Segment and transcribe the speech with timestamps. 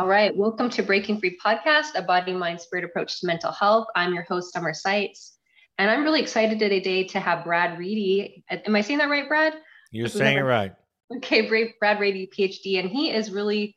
[0.00, 3.86] All right, welcome to Breaking Free Podcast, a body, mind, spirit approach to mental health.
[3.94, 5.36] I'm your host, Summer Seitz,
[5.76, 8.42] and I'm really excited today to have Brad Reedy.
[8.48, 9.56] Am I saying that right, Brad?
[9.90, 10.72] You're saying it right.
[11.18, 13.74] Okay, Brad Reedy, PhD, and he is really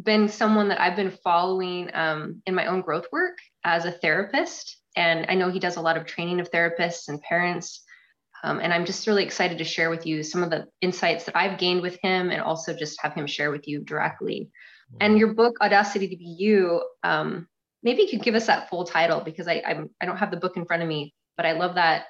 [0.00, 4.76] been someone that I've been following um, in my own growth work as a therapist.
[4.94, 7.82] And I know he does a lot of training of therapists and parents.
[8.44, 11.36] Um, and I'm just really excited to share with you some of the insights that
[11.36, 14.52] I've gained with him and also just have him share with you directly.
[15.00, 17.46] And your book, Audacity to Be You, um,
[17.82, 20.36] maybe you could give us that full title because I I'm, I don't have the
[20.36, 22.06] book in front of me, but I love that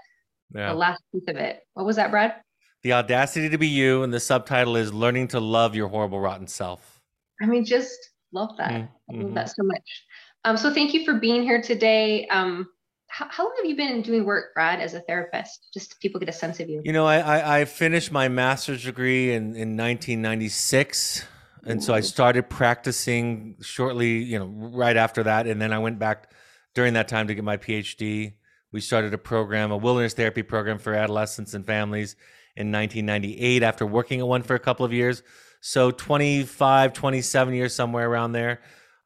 [0.54, 0.68] yeah.
[0.68, 1.60] the last piece of it.
[1.74, 2.34] What was that, Brad?
[2.82, 6.46] The Audacity to Be You, and the subtitle is Learning to Love Your Horrible Rotten
[6.46, 7.00] Self.
[7.42, 8.70] I mean, just love that.
[8.70, 8.82] Mm-hmm.
[8.82, 9.34] I love mm-hmm.
[9.34, 10.04] that so much.
[10.44, 12.26] Um, so thank you for being here today.
[12.28, 12.68] Um,
[13.08, 15.68] how, how, long have you been doing work, Brad, as a therapist?
[15.74, 16.82] Just so people get a sense of you.
[16.84, 21.24] You know, I, I, I finished my master's degree in, in 1996
[21.68, 25.98] and so I started practicing shortly, you know, right after that, and then I went
[25.98, 26.32] back
[26.74, 28.34] during that time to get my PhD.
[28.72, 32.16] We started a program, a wilderness therapy program for adolescents and families
[32.56, 35.22] in 1998 after working at one for a couple of years.
[35.60, 38.60] So 25, 27 years somewhere around there.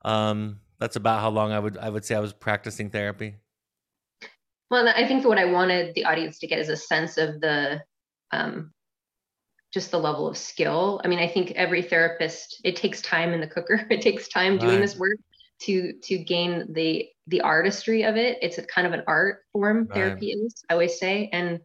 [0.05, 3.37] Um, that's about how long I would I would say I was practicing therapy.
[4.71, 7.83] Well, I think what I wanted the audience to get is a sense of the
[8.33, 8.73] um,
[9.73, 11.01] just the level of skill.
[11.05, 13.87] I mean, I think every therapist, it takes time in the cooker.
[13.91, 15.19] It takes time doing this work
[15.63, 18.39] to to gain the the artistry of it.
[18.43, 19.95] It's a kind of an art form right.
[19.95, 21.31] therapy is, I always say.
[21.33, 21.61] And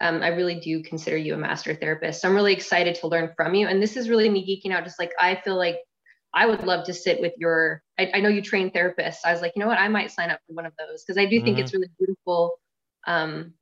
[0.00, 2.20] um, I really do consider you a master therapist.
[2.20, 3.66] So I'm really excited to learn from you.
[3.66, 4.84] And this is really me geeking out.
[4.84, 5.78] Just like I feel like
[6.34, 7.82] I would love to sit with your.
[7.98, 9.18] I, I know you train therapists.
[9.24, 11.18] I was like, you know what, I might sign up for one of those because
[11.18, 11.64] I do think mm-hmm.
[11.64, 12.58] it's really beautiful
[13.06, 13.54] um,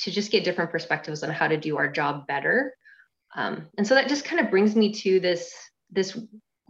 [0.00, 2.74] to just get different perspectives on how to do our job better.
[3.38, 5.54] Um, and so that just kind of brings me to this
[5.92, 6.18] this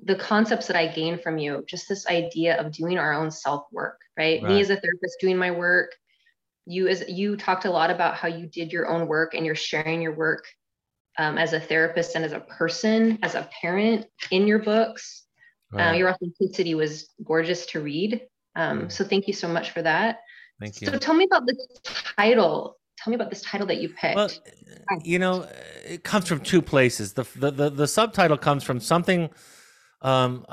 [0.05, 3.64] the concepts that I gained from you, just this idea of doing our own self
[3.72, 4.42] work, right?
[4.42, 4.52] right?
[4.52, 5.93] Me as a therapist doing my work.
[6.66, 9.54] You as you talked a lot about how you did your own work and you're
[9.54, 10.44] sharing your work
[11.19, 15.25] um, as a therapist and as a person, as a parent in your books.
[15.72, 15.91] Uh, right.
[15.91, 18.20] Uh, your authenticity was gorgeous to read.
[18.56, 18.93] Um, mm.
[18.93, 20.19] So thank you so much for that.
[20.60, 20.88] Thank you.
[20.88, 21.56] So tell me about the
[22.16, 22.78] title
[23.08, 24.16] tell me about this title that you picked.
[24.16, 24.30] Well,
[25.02, 25.46] you know,
[25.84, 27.14] it comes from two places.
[27.14, 29.30] The the the, the subtitle comes from something.
[30.00, 30.46] Um,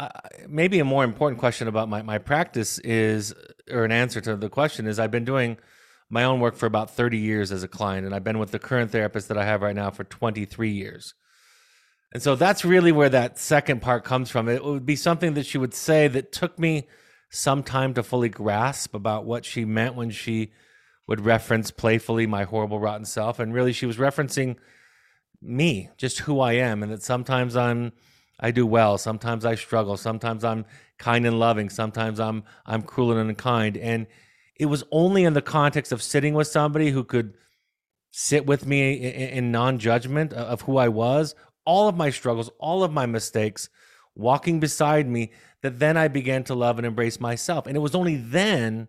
[0.47, 3.33] maybe a more important question about my my practice is,
[3.69, 5.57] or an answer to the question is, I've been doing
[6.09, 8.59] my own work for about 30 years as a client, and I've been with the
[8.59, 11.15] current therapist that I have right now for 23 years.
[12.13, 14.47] And so that's really where that second part comes from.
[14.47, 16.87] It would be something that she would say that took me
[17.29, 20.51] some time to fully grasp about what she meant when she
[21.07, 23.39] would reference playfully my horrible, rotten self.
[23.39, 24.57] And really, she was referencing
[25.41, 27.93] me, just who I am, and that sometimes I'm.
[28.37, 28.97] I do well.
[28.97, 29.95] Sometimes I struggle.
[29.95, 30.65] Sometimes I'm
[30.97, 31.69] kind and loving.
[31.69, 33.77] Sometimes I'm I'm cruel and unkind.
[33.77, 34.07] And
[34.57, 37.35] it was only in the context of sitting with somebody who could
[38.11, 41.35] sit with me in, in non-judgment of who I was,
[41.65, 43.69] all of my struggles, all of my mistakes,
[44.15, 47.67] walking beside me, that then I began to love and embrace myself.
[47.67, 48.87] And it was only then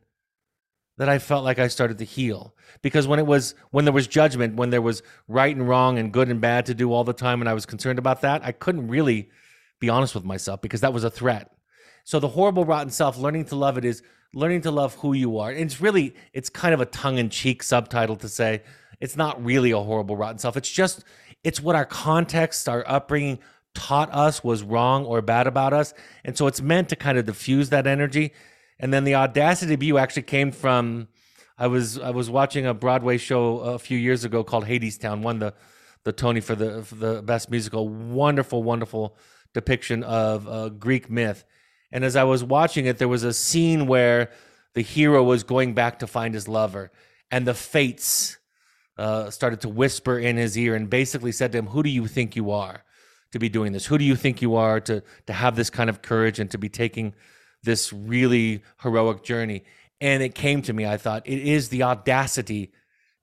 [0.99, 2.55] that I felt like I started to heal.
[2.83, 6.13] Because when it was when there was judgment, when there was right and wrong and
[6.13, 8.53] good and bad to do all the time and I was concerned about that, I
[8.53, 9.31] couldn't really
[9.79, 11.53] be honest with myself because that was a threat.
[12.05, 14.03] So the horrible rotten self, learning to love it is
[14.33, 15.51] learning to love who you are.
[15.51, 18.63] And it's really it's kind of a tongue-in-cheek subtitle to say
[19.01, 20.57] it's not really a horrible rotten self.
[20.57, 21.05] It's just
[21.45, 23.39] it's what our context, our upbringing
[23.75, 25.93] taught us was wrong or bad about us.
[26.25, 28.33] And so it's meant to kind of diffuse that energy
[28.79, 31.09] and then the audacity you actually came from
[31.59, 35.39] I was I was watching a Broadway show a few years ago called Hadestown, won
[35.39, 35.55] the
[36.05, 37.89] the Tony for the for the best musical.
[37.89, 39.17] Wonderful, wonderful
[39.55, 41.45] depiction of uh, Greek myth.
[41.91, 44.31] And as I was watching it, there was a scene where
[44.75, 46.91] the hero was going back to find his lover,
[47.31, 48.37] and the fates
[48.99, 52.07] uh, started to whisper in his ear and basically said to him, "Who do you
[52.07, 52.85] think you are
[53.33, 53.87] to be doing this?
[53.87, 56.59] Who do you think you are to to have this kind of courage and to
[56.59, 57.15] be taking?"
[57.67, 59.65] This really heroic journey.
[60.01, 62.73] And it came to me, I thought, it is the audacity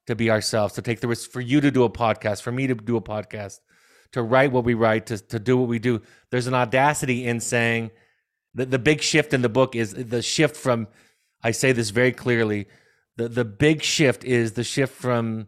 [0.05, 2.67] to be ourselves, to take the risk for you to do a podcast, for me
[2.67, 3.59] to do a podcast,
[4.11, 6.01] to write what we write, to, to do what we do.
[6.29, 7.91] There's an audacity in saying
[8.53, 10.87] that the big shift in the book is the shift from,
[11.41, 12.67] I say this very clearly,
[13.15, 15.47] the, the big shift is the shift from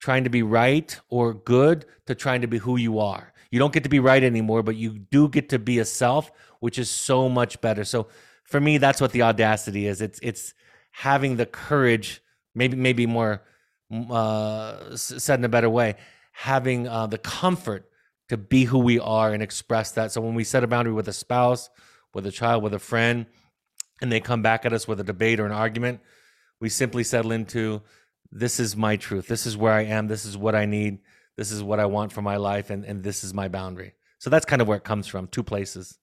[0.00, 3.32] trying to be right or good to trying to be who you are.
[3.50, 6.30] You don't get to be right anymore, but you do get to be a self,
[6.60, 7.84] which is so much better.
[7.84, 8.06] So
[8.50, 10.02] for me, that's what the audacity is.
[10.02, 10.54] It's it's
[10.90, 12.20] having the courage,
[12.54, 13.42] maybe maybe more
[14.10, 15.94] uh, said in a better way,
[16.32, 17.88] having uh, the comfort
[18.28, 20.12] to be who we are and express that.
[20.12, 21.70] So when we set a boundary with a spouse,
[22.12, 23.26] with a child, with a friend,
[24.02, 26.00] and they come back at us with a debate or an argument,
[26.60, 27.82] we simply settle into
[28.32, 29.26] this is my truth.
[29.26, 30.08] This is where I am.
[30.08, 30.98] This is what I need.
[31.36, 32.70] This is what I want for my life.
[32.70, 33.94] And, and this is my boundary.
[34.18, 35.98] So that's kind of where it comes from two places.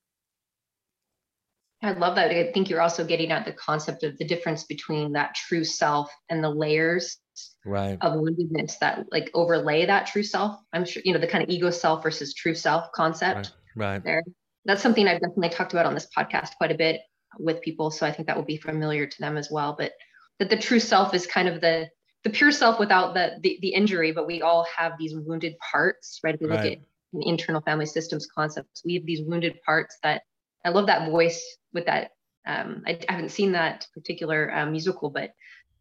[1.82, 2.32] I love that.
[2.32, 6.12] I think you're also getting at the concept of the difference between that true self
[6.30, 7.18] and the layers
[7.66, 7.98] right.
[8.02, 10.60] of woundedness that like overlay that true self.
[10.74, 13.54] I'm sure, you know, the kind of ego self versus true self concept.
[13.76, 13.92] Right.
[13.92, 14.04] right.
[14.04, 14.24] There.
[14.66, 17.02] That's something I've definitely talked about on this podcast quite a bit
[17.38, 17.92] with people.
[17.92, 19.76] So I think that will be familiar to them as well.
[19.78, 19.92] But
[20.40, 21.90] that the true self is kind of the
[22.24, 26.20] the pure self without the the, the injury, but we all have these wounded parts,
[26.24, 26.34] right?
[26.34, 26.80] If we look right.
[27.14, 30.24] at internal family systems concepts, we have these wounded parts that
[30.68, 32.12] I love that voice with that.
[32.46, 35.32] Um, I, I, haven't seen that particular um, musical, but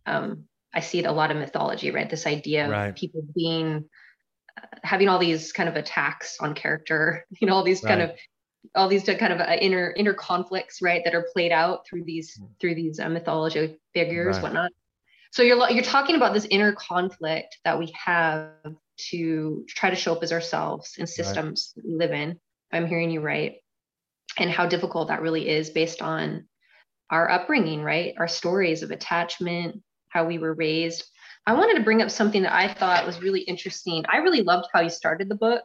[0.04, 2.08] um, I see it a lot of mythology, right?
[2.08, 2.88] This idea right.
[2.88, 3.84] of people being
[4.56, 7.90] uh, having all these kind of attacks on character, you know, all these right.
[7.90, 8.10] kind of
[8.74, 12.34] all these kind of uh, inner inner conflicts, right, that are played out through these
[12.34, 12.46] hmm.
[12.60, 14.42] through these uh, mythology figures, right.
[14.42, 14.70] whatnot.
[15.32, 18.52] So you're you're talking about this inner conflict that we have
[19.10, 21.86] to try to show up as ourselves in systems right.
[21.86, 22.40] we live in.
[22.72, 23.56] I'm hearing you right,
[24.38, 26.46] and how difficult that really is based on
[27.10, 28.14] our upbringing, right?
[28.18, 31.04] Our stories of attachment, how we were raised.
[31.46, 34.04] I wanted to bring up something that I thought was really interesting.
[34.08, 35.62] I really loved how you started the book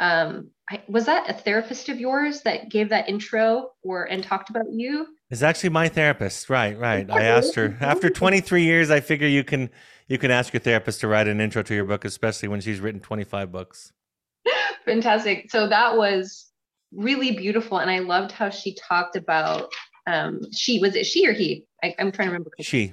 [0.00, 4.50] um, I, was that a therapist of yours that gave that intro or and talked
[4.50, 5.06] about you?
[5.30, 6.48] It's actually my therapist.
[6.48, 7.10] Right, right.
[7.10, 8.90] I asked her after 23 years.
[8.90, 9.70] I figure you can
[10.06, 12.80] you can ask your therapist to write an intro to your book, especially when she's
[12.80, 13.92] written 25 books.
[14.84, 15.50] Fantastic.
[15.50, 16.47] So that was
[16.92, 19.72] really beautiful, and I loved how she talked about.
[20.06, 21.66] Um, she was it she or he?
[21.82, 22.50] I, am trying to remember.
[22.60, 22.92] She.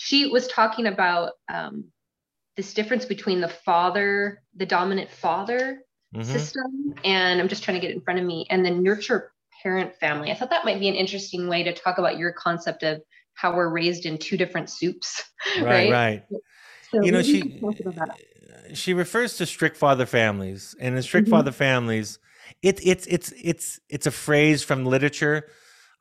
[0.00, 1.86] She was talking about um,
[2.56, 5.80] this difference between the father, the dominant father,
[6.14, 6.22] mm-hmm.
[6.22, 6.94] system.
[7.04, 8.46] And I'm just trying to get it in front of me.
[8.48, 9.32] And the nurture
[9.62, 10.30] parent family.
[10.30, 13.02] I thought that might be an interesting way to talk about your concept of
[13.34, 15.22] how we're raised in two different soups.
[15.56, 15.90] Right, right.
[15.92, 16.22] right.
[16.90, 17.60] So you know, she
[18.74, 21.36] she refers to strict father families, and in strict mm-hmm.
[21.36, 22.18] father families,
[22.62, 25.48] it's it's it's it's it's a phrase from literature,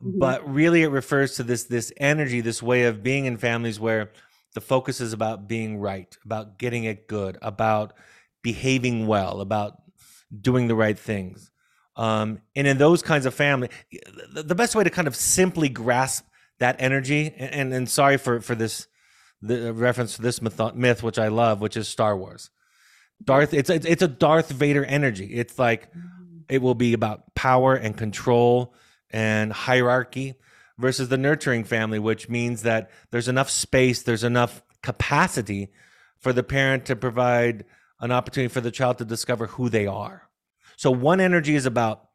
[0.03, 0.19] mm-hmm.
[0.19, 4.11] but really it refers to this this energy, this way of being in families where
[4.53, 7.93] the focus is about being right, about getting it good, about
[8.41, 9.81] behaving well, about
[10.41, 11.51] doing the right things.
[11.95, 13.69] Um, and in those kinds of family,
[14.33, 16.25] the, best way to kind of simply grasp
[16.59, 18.87] that energy, and, and, and sorry for, for this,
[19.41, 22.51] the reference to this myth, myth, which I love, which is Star Wars.
[23.23, 25.25] Darth, it's, it's, it's a Darth Vader energy.
[25.33, 25.91] It's like,
[26.49, 28.73] it will be about power and control
[29.09, 30.35] and hierarchy
[30.77, 35.69] versus the nurturing family, which means that there's enough space, there's enough capacity
[36.19, 37.65] for the parent to provide
[37.99, 40.29] an opportunity for the child to discover who they are.
[40.75, 42.07] So one energy is about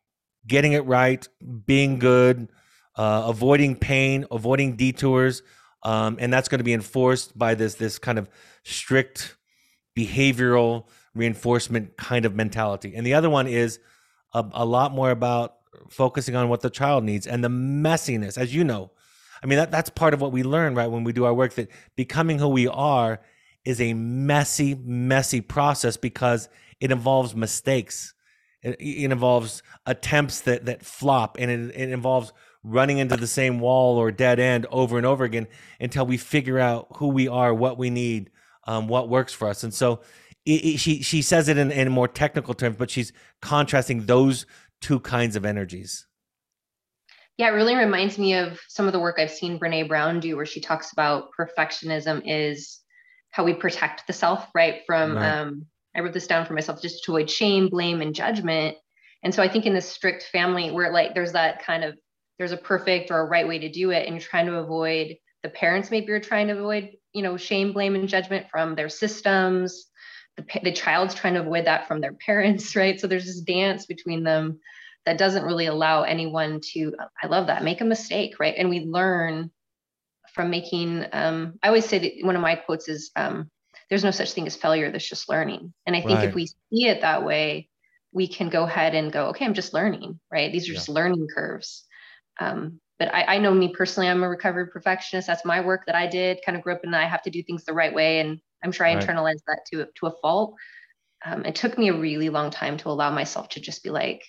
[0.46, 1.26] getting it right,
[1.66, 2.48] being good,
[2.96, 5.42] uh, avoiding pain, avoiding detours,
[5.82, 8.28] um, and that's going to be enforced by this this kind of
[8.62, 9.36] strict
[9.96, 12.94] behavioral reinforcement kind of mentality.
[12.94, 13.78] And the other one is
[14.32, 15.56] a, a lot more about
[15.90, 18.90] focusing on what the child needs and the messiness, as you know.
[19.42, 21.54] I mean, that, that's part of what we learn, right, when we do our work,
[21.54, 23.20] that becoming who we are
[23.64, 26.48] is a messy, messy process because
[26.80, 28.14] it involves mistakes.
[28.62, 32.32] It, it involves attempts that that flop, and it, it involves
[32.64, 35.48] running into the same wall or dead end over and over again
[35.80, 38.30] until we figure out who we are, what we need,
[38.68, 39.64] um, what works for us.
[39.64, 40.00] And so
[40.44, 44.46] it, it, she she says it in, in more technical terms, but she's contrasting those
[44.80, 46.06] two kinds of energies.
[47.38, 50.36] Yeah, it really reminds me of some of the work I've seen Brene Brown do,
[50.36, 52.80] where she talks about perfectionism is
[53.30, 54.82] how we protect the self, right?
[54.86, 55.38] From right.
[55.38, 58.76] um, I wrote this down for myself just to avoid shame, blame, and judgment.
[59.22, 61.96] And so I think in this strict family where like there's that kind of
[62.38, 65.16] there's a perfect or a right way to do it, and you're trying to avoid
[65.42, 68.88] the parents maybe you're trying to avoid you know shame, blame, and judgment from their
[68.88, 69.86] systems.
[70.36, 73.00] The, the child's trying to avoid that from their parents, right?
[73.00, 74.60] So there's this dance between them
[75.04, 76.94] that doesn't really allow anyone to.
[77.22, 78.54] I love that make a mistake, right?
[78.56, 79.50] And we learn
[80.32, 83.50] from making um, i always say that one of my quotes is um,
[83.88, 86.28] there's no such thing as failure there's just learning and i think right.
[86.28, 87.68] if we see it that way
[88.12, 90.78] we can go ahead and go okay i'm just learning right these are yeah.
[90.78, 91.84] just learning curves
[92.40, 95.96] um, but I, I, know me personally i'm a recovered perfectionist that's my work that
[95.96, 98.20] i did kind of grew up and i have to do things the right way
[98.20, 99.04] and i'm sure i right.
[99.04, 100.54] internalized that to, to a fault
[101.24, 104.22] um, it took me a really long time to allow myself to just be like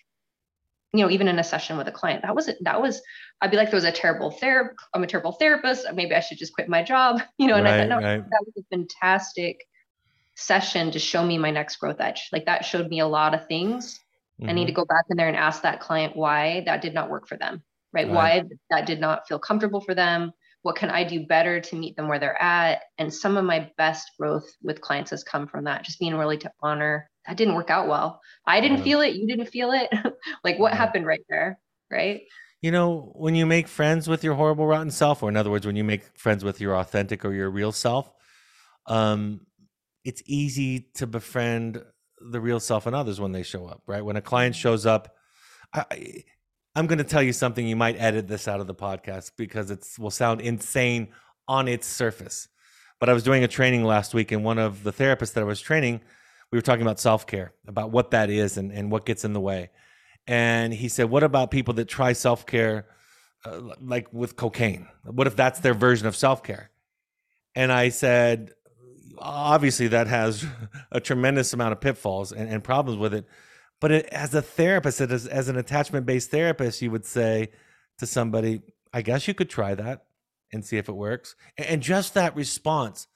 [0.96, 3.01] you know, even in a session with a client, that wasn't, that was,
[3.42, 5.88] I'd be like, there was a terrible therapist, I'm a terrible therapist.
[5.92, 8.24] Maybe I should just quit my job, you know, and right, I thought, no, right.
[8.24, 9.65] that was a fantastic
[10.36, 12.30] session to show me my next growth edge.
[12.32, 14.00] Like that showed me a lot of things.
[14.39, 14.50] Mm-hmm.
[14.50, 14.82] I need to mm-hmm.
[14.82, 17.63] go back in there and ask that client why that did not work for them.
[17.94, 18.08] Right?
[18.08, 18.14] right?
[18.14, 20.32] Why that did not feel comfortable for them.
[20.64, 22.84] What can I do better to meet them where they're at?
[22.98, 26.38] And some of my best growth with clients has come from that, just being really
[26.38, 28.22] to honor that didn't work out well.
[28.46, 28.84] I didn't yeah.
[28.84, 29.16] feel it.
[29.16, 29.90] You didn't feel it.
[30.44, 30.78] like what yeah.
[30.78, 31.60] happened right there?
[31.92, 32.22] Right.
[32.62, 35.66] You know, when you make friends with your horrible, rotten self, or in other words,
[35.66, 38.10] when you make friends with your authentic or your real self,
[38.88, 39.42] um,
[40.06, 41.84] it's easy to befriend
[42.20, 44.04] the real self and others when they show up, right?
[44.04, 45.14] When a client shows up,
[45.74, 46.24] I,
[46.75, 47.68] I'm going to tell you something.
[47.68, 51.10] You might edit this out of the podcast because it will sound insane
[51.48, 52.48] on its surface.
[53.00, 55.46] But I was doing a training last week, and one of the therapists that I
[55.46, 56.01] was training,
[56.51, 59.34] we were talking about self care, about what that is and, and what gets in
[59.34, 59.70] the way.
[60.25, 62.88] And he said, What about people that try self care
[63.46, 64.88] uh, like with cocaine?
[65.03, 66.72] What if that's their version of self care?
[67.56, 68.51] And I said,
[69.20, 70.46] Obviously, that has
[70.92, 73.25] a tremendous amount of pitfalls and, and problems with it.
[73.84, 77.50] But it, as a therapist, as, as an attachment based therapist, you would say
[77.98, 78.62] to somebody,
[78.94, 80.06] I guess you could try that
[80.54, 81.36] and see if it works.
[81.58, 83.08] And just that response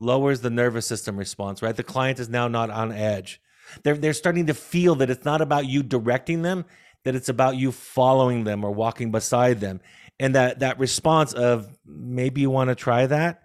[0.00, 1.76] lowers the nervous system response, right?
[1.76, 3.40] The client is now not on edge.
[3.84, 6.64] They're, they're starting to feel that it's not about you directing them,
[7.04, 9.80] that it's about you following them or walking beside them.
[10.18, 13.44] And that, that response of maybe you want to try that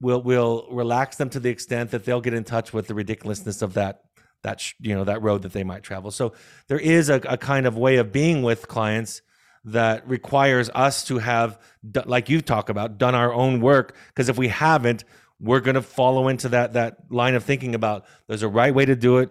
[0.00, 3.62] will will relax them to the extent that they'll get in touch with the ridiculousness
[3.62, 4.02] of that
[4.48, 6.10] that you know that road that they might travel.
[6.10, 6.32] So
[6.68, 9.22] there is a, a kind of way of being with clients
[9.64, 11.58] that requires us to have,
[12.06, 13.94] like you talk about, done our own work.
[14.08, 15.04] Because if we haven't,
[15.40, 18.84] we're going to follow into that that line of thinking about there's a right way
[18.86, 19.30] to do it.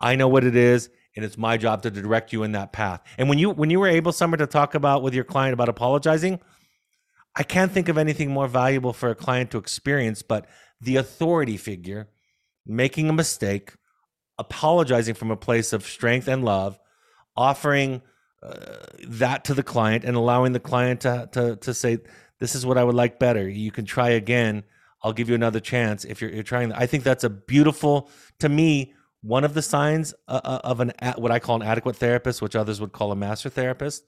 [0.00, 3.00] I know what it is, and it's my job to direct you in that path.
[3.16, 5.68] And when you when you were able, Summer, to talk about with your client about
[5.68, 6.40] apologizing,
[7.36, 10.46] I can't think of anything more valuable for a client to experience, but
[10.80, 12.08] the authority figure
[12.66, 13.74] making a mistake
[14.38, 16.78] apologizing from a place of strength and love,
[17.36, 18.02] offering
[18.42, 18.54] uh,
[19.08, 21.98] that to the client and allowing the client to, to, to say,
[22.38, 23.48] this is what I would like better.
[23.48, 24.64] You can try again.
[25.02, 26.72] I'll give you another chance if you're, you're trying.
[26.72, 30.92] I think that's a beautiful, to me, one of the signs uh, uh, of an
[31.16, 34.04] what I call an adequate therapist, which others would call a master therapist.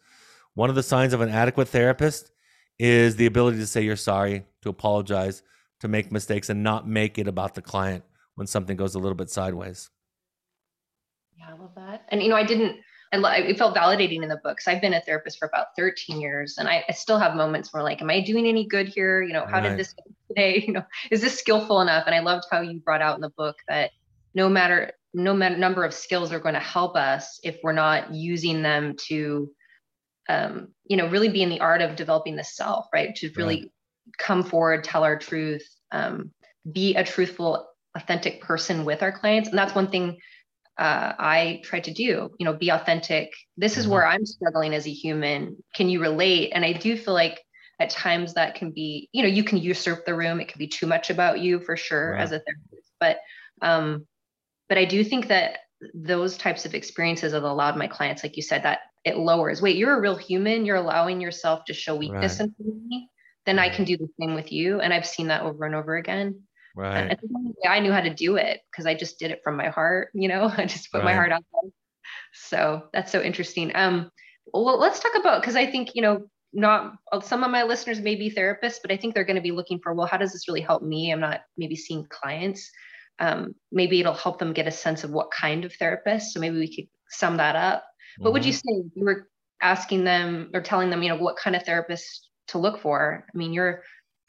[0.55, 2.31] One of the signs of an adequate therapist
[2.79, 5.43] is the ability to say you're sorry, to apologize,
[5.81, 8.05] to make mistakes, and not make it about the client
[8.35, 9.91] when something goes a little bit sideways.
[11.39, 12.05] Yeah, I love that.
[12.09, 12.81] And you know, I didn't.
[13.11, 14.69] I it felt validating in the books.
[14.69, 17.83] I've been a therapist for about 13 years, and I, I still have moments where
[17.83, 19.23] like, am I doing any good here?
[19.23, 19.71] You know, how right.
[19.71, 19.95] did this
[20.29, 20.63] today?
[20.67, 22.05] You know, is this skillful enough?
[22.07, 23.93] And I loved how you brought out in the book that
[24.35, 28.13] no matter no matter number of skills are going to help us if we're not
[28.13, 29.51] using them to
[30.29, 33.63] um, you know really be in the art of developing the self right to really
[33.63, 33.71] right.
[34.19, 36.31] come forward tell our truth um,
[36.71, 40.19] be a truthful authentic person with our clients and that's one thing
[40.79, 43.33] uh, I try to do, you know, be authentic.
[43.57, 43.95] This is mm-hmm.
[43.95, 45.57] where I'm struggling as a human.
[45.75, 46.53] Can you relate?
[46.55, 47.43] And I do feel like
[47.81, 50.41] at times that can be, you know, you can usurp the room.
[50.41, 52.21] It can be too much about you for sure right.
[52.21, 52.93] as a therapist.
[53.01, 53.19] But,
[53.61, 54.07] um,
[54.69, 55.59] but I do think that
[55.95, 59.63] those types of experiences have allowed my clients, like you said, that it lowers.
[59.63, 60.65] Wait, you're a real human.
[60.65, 62.51] You're allowing yourself to show weakness right.
[62.59, 63.09] in me.
[63.47, 63.73] Then right.
[63.73, 64.81] I can do the same with you.
[64.81, 66.43] And I've seen that over and over again.
[66.79, 67.19] Right.
[67.65, 70.11] I, I knew how to do it because I just did it from my heart,
[70.15, 71.07] you know, I just put right.
[71.07, 71.73] my heart out there.
[72.33, 73.73] So that's so interesting.
[73.75, 74.13] Um,
[74.55, 76.95] well, let's talk about, cause I think, you know, not
[77.25, 79.81] some of my listeners may be therapists, but I think they're going to be looking
[79.83, 81.13] for, well, how does this really help me?
[81.13, 82.71] I'm not maybe seeing clients.
[83.19, 86.33] Um, maybe it'll help them get a sense of what kind of therapist.
[86.33, 87.81] So maybe we could sum that up.
[87.81, 88.25] Mm-hmm.
[88.25, 88.83] What would you mm-hmm.
[88.83, 88.91] say?
[88.95, 89.29] You were
[89.61, 93.27] asking them or telling them, you know, what kind of therapist to look for.
[93.29, 93.83] I mean, you're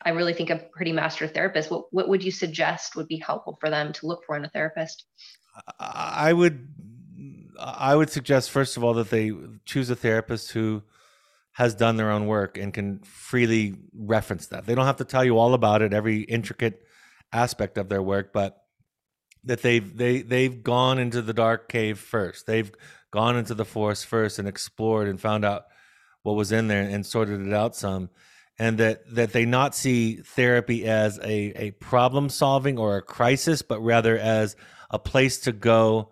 [0.03, 1.69] I really think a pretty master therapist.
[1.69, 4.49] What what would you suggest would be helpful for them to look for in a
[4.49, 5.05] therapist?
[5.79, 6.67] I would
[7.59, 9.31] I would suggest first of all that they
[9.65, 10.83] choose a therapist who
[11.53, 14.65] has done their own work and can freely reference that.
[14.65, 16.85] They don't have to tell you all about it, every intricate
[17.33, 18.63] aspect of their work, but
[19.43, 22.45] that they've they they've gone into the dark cave first.
[22.45, 22.71] They've
[23.11, 25.65] gone into the forest first and explored and found out
[26.23, 28.09] what was in there and sorted it out some
[28.59, 33.61] and that that they not see therapy as a a problem solving or a crisis,
[33.61, 34.55] but rather as
[34.91, 36.09] a place to go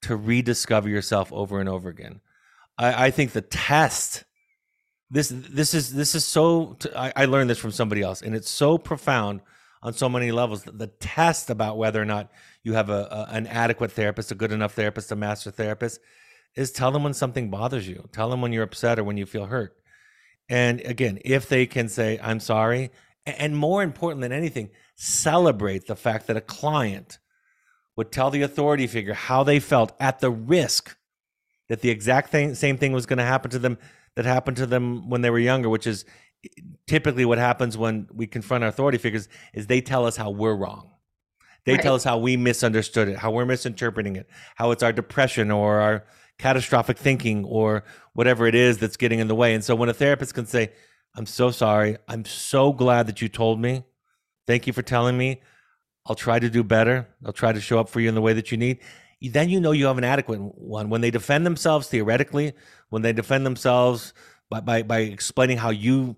[0.00, 2.20] to rediscover yourself over and over again.
[2.78, 4.24] I, I think the test
[5.10, 8.50] this this is this is so I, I learned this from somebody else, and it's
[8.50, 9.42] so profound
[9.82, 10.64] on so many levels.
[10.64, 12.32] The test about whether or not
[12.64, 16.00] you have a, a an adequate therapist, a good enough therapist, a master therapist,
[16.56, 18.08] is tell them when something bothers you.
[18.12, 19.76] Tell them when you're upset or when you feel hurt
[20.48, 22.90] and again, if they can say, I'm sorry,
[23.26, 27.18] and more important than anything, celebrate the fact that a client
[27.96, 30.96] would tell the authority figure how they felt at the risk
[31.68, 33.78] that the exact thing, same thing was going to happen to them
[34.16, 36.04] that happened to them when they were younger, which is
[36.86, 40.54] typically what happens when we confront our authority figures is they tell us how we're
[40.54, 40.90] wrong.
[41.64, 41.82] They right.
[41.82, 45.80] tell us how we misunderstood it, how we're misinterpreting it, how it's our depression or
[45.80, 46.04] our
[46.38, 47.84] catastrophic thinking or
[48.14, 49.54] whatever it is that's getting in the way.
[49.54, 50.72] And so when a therapist can say,
[51.14, 51.98] I'm so sorry.
[52.08, 53.84] I'm so glad that you told me.
[54.46, 55.42] Thank you for telling me.
[56.06, 57.06] I'll try to do better.
[57.24, 58.80] I'll try to show up for you in the way that you need.
[59.20, 60.88] Then you know you have an adequate one.
[60.88, 62.54] When they defend themselves theoretically,
[62.88, 64.14] when they defend themselves
[64.50, 66.16] by, by, by explaining how you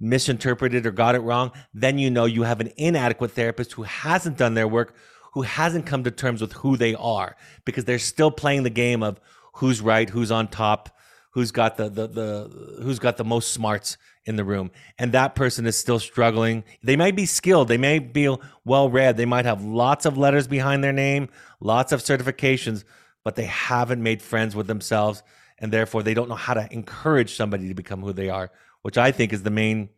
[0.00, 4.38] misinterpreted or got it wrong, then you know you have an inadequate therapist who hasn't
[4.38, 4.96] done their work,
[5.34, 9.02] who hasn't come to terms with who they are, because they're still playing the game
[9.02, 9.20] of
[9.60, 10.96] who's right, who's on top,
[11.32, 14.70] who's got the the, the who's got the most smarts in the room.
[14.98, 16.64] And that person is still struggling.
[16.82, 17.68] They might be skilled.
[17.68, 21.28] They may be well read they might have lots of letters behind their name
[21.60, 22.84] lots of certifications
[23.24, 25.22] but they haven't made friends with themselves
[25.58, 28.50] and therefore they don't know how to encourage somebody to become who they are
[28.82, 29.88] which i think is the main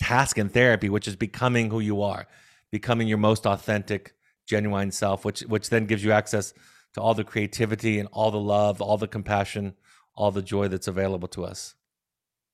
[0.00, 2.26] task in therapy which is becoming who you are
[2.70, 4.14] becoming your most authentic
[4.46, 6.54] genuine self which which then gives you access
[6.98, 9.74] to all the creativity and all the love all the compassion
[10.18, 11.76] all the joy that's available to us.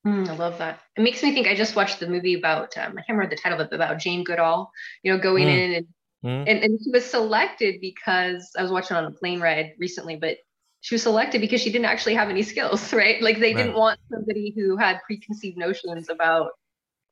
[0.05, 0.79] Mm, I love that.
[0.95, 1.47] It makes me think.
[1.47, 3.97] I just watched the movie about um, I can't remember the title of it, about
[3.97, 4.71] Jane Goodall.
[5.01, 5.57] You know, going mm.
[5.57, 5.85] in and,
[6.23, 6.51] mm.
[6.51, 10.37] and and she was selected because I was watching on a plane ride recently, but
[10.81, 13.19] she was selected because she didn't actually have any skills, right?
[13.19, 13.63] Like they right.
[13.63, 16.51] didn't want somebody who had preconceived notions about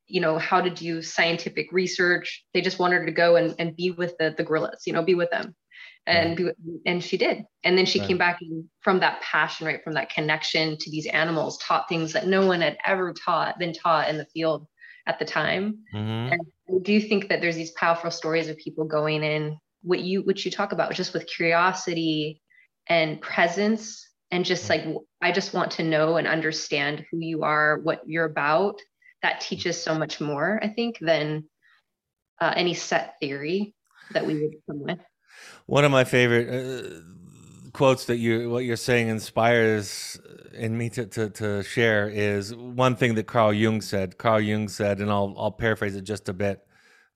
[0.06, 3.90] you know how to do scientific research they just wanted to go and, and be
[3.90, 5.56] with the, the gorillas you know be with them
[6.05, 6.55] and right.
[6.86, 7.45] and she did.
[7.63, 8.07] And then she right.
[8.07, 8.39] came back
[8.81, 12.62] from that passion right from that connection to these animals taught things that no one
[12.62, 14.67] had ever taught been taught in the field
[15.07, 15.79] at the time.
[15.93, 16.33] Mm-hmm.
[16.33, 19.57] and i do think that there's these powerful stories of people going in?
[19.81, 22.41] What you what you talk about just with curiosity
[22.88, 24.86] and presence and just like
[25.22, 28.79] i just want to know and understand who you are what you're about.
[29.22, 31.46] That teaches so much more i think than
[32.42, 33.74] uh, any set theory
[34.11, 35.00] that we would come with
[35.66, 37.00] one of my favorite uh,
[37.72, 40.20] quotes that you what you're saying inspires
[40.54, 44.18] in me to, to to share is one thing that Carl Jung said.
[44.18, 46.66] Carl Jung said, and I'll I'll paraphrase it just a bit,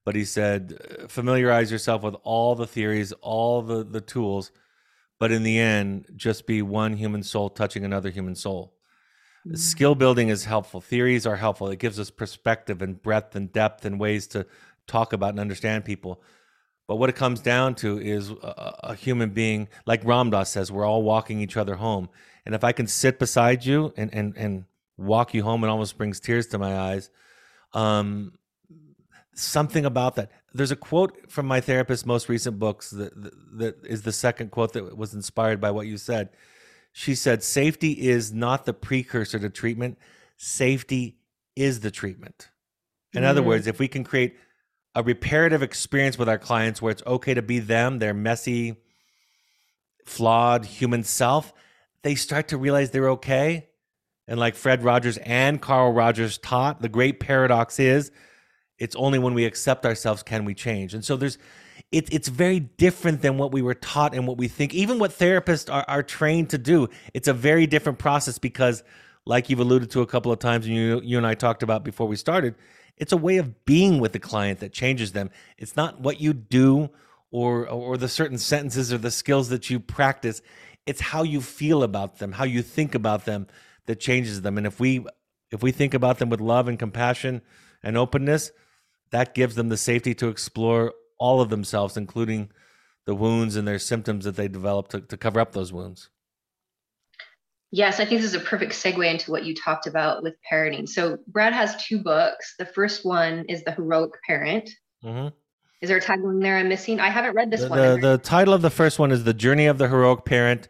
[0.05, 4.51] but he said, familiarize yourself with all the theories, all the the tools,
[5.19, 8.73] but in the end, just be one human soul touching another human soul.
[9.45, 9.55] Mm-hmm.
[9.55, 10.81] Skill building is helpful.
[10.81, 11.69] Theories are helpful.
[11.69, 14.47] It gives us perspective and breadth and depth and ways to
[14.87, 16.21] talk about and understand people
[16.87, 20.71] but what it comes down to is a, a, human being, like Ram Dass says,
[20.71, 22.09] we're all walking each other home.
[22.45, 24.65] And if I can sit beside you and, and, and
[24.97, 27.09] walk you home, it almost brings tears to my eyes.
[27.73, 28.33] Um,
[29.35, 30.31] something about that.
[30.53, 34.51] There's a quote from my therapist's most recent books that, that, that is the second
[34.51, 36.29] quote that was inspired by what you said.
[36.93, 39.99] She said, Safety is not the precursor to treatment,
[40.37, 41.17] safety
[41.55, 42.49] is the treatment.
[43.13, 43.29] In mm-hmm.
[43.29, 44.37] other words, if we can create
[44.97, 48.75] a reparative experience with our clients where it's okay to be them, their messy,
[50.03, 51.53] flawed human self,
[52.01, 53.67] they start to realize they're okay.
[54.27, 58.11] And like Fred Rogers and Carl Rogers taught, the great paradox is
[58.79, 60.95] it's only when we accept ourselves can we change.
[60.95, 61.37] And so there's
[61.91, 65.11] it, it's very different than what we were taught and what we think, even what
[65.11, 66.89] therapists are, are trained to do.
[67.13, 68.83] It's a very different process because,
[69.27, 71.83] like you've alluded to a couple of times, and you, you and I talked about
[71.85, 72.55] before we started,
[72.97, 75.29] it's a way of being with the client that changes them.
[75.57, 76.89] It's not what you do
[77.31, 80.41] or or the certain sentences or the skills that you practice.
[80.85, 83.47] It's how you feel about them, how you think about them
[83.85, 84.57] that changes them.
[84.57, 85.05] And if we
[85.51, 87.41] if we think about them with love and compassion
[87.83, 88.51] and openness,
[89.11, 92.49] that gives them the safety to explore all of themselves, including
[93.05, 96.09] the wounds and their symptoms that they develop to, to cover up those wounds.
[97.71, 100.87] Yes, I think this is a perfect segue into what you talked about with parenting.
[100.87, 102.55] So Brad has two books.
[102.57, 104.69] The first one is The Heroic Parent.
[105.03, 105.29] Mm-hmm.
[105.81, 106.99] Is there a tagline there I'm missing?
[106.99, 107.79] I haven't read this the, one.
[107.79, 110.69] The, the title of the first one is The Journey of the Heroic Parent.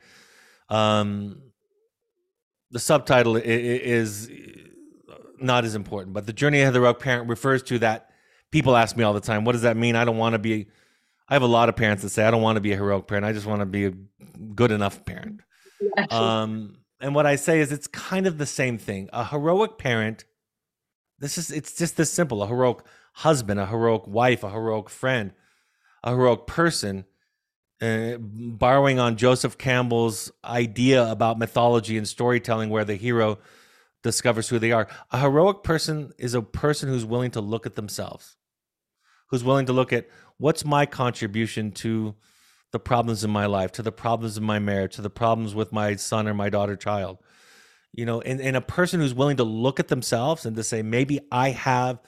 [0.70, 1.44] Um,
[2.72, 4.30] the subtitle is
[5.40, 8.10] not as important, but The Journey of the Heroic Parent refers to that.
[8.52, 9.96] People ask me all the time, what does that mean?
[9.96, 10.68] I don't want to be.
[11.30, 13.06] I have a lot of parents that say, I don't want to be a heroic
[13.06, 13.26] parent.
[13.26, 13.92] I just want to be a
[14.56, 15.42] good enough parent.
[16.10, 19.10] Um, and what I say is it's kind of the same thing.
[19.14, 20.26] A heroic parent,
[21.20, 22.42] this is it's just this simple.
[22.44, 22.80] A heroic
[23.14, 25.32] husband, a heroic wife, a heroic friend,
[26.04, 27.06] a heroic person.
[27.80, 33.38] Uh, borrowing on Joseph Campbell's idea about mythology and storytelling, where the hero
[34.02, 34.88] discovers who they are.
[35.12, 38.36] A heroic person is a person who's willing to look at themselves,
[39.28, 40.08] who's willing to look at
[40.38, 42.16] what's my contribution to
[42.72, 45.72] the problems in my life, to the problems in my marriage, to the problems with
[45.72, 47.18] my son or my daughter child.
[47.94, 50.82] You know, and, and a person who's willing to look at themselves and to say,
[50.82, 52.00] maybe I have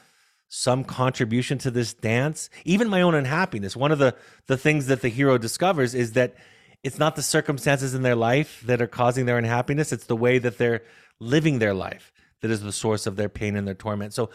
[0.50, 3.76] some contribution to this dance, even my own unhappiness.
[3.76, 4.16] One of the
[4.48, 6.36] the things that the hero discovers is that
[6.84, 10.40] it's not the circumstances in their life that are causing their unhappiness, it's the way
[10.40, 10.82] that they're
[11.20, 14.14] living their life that is the source of their pain and their torment.
[14.14, 14.30] So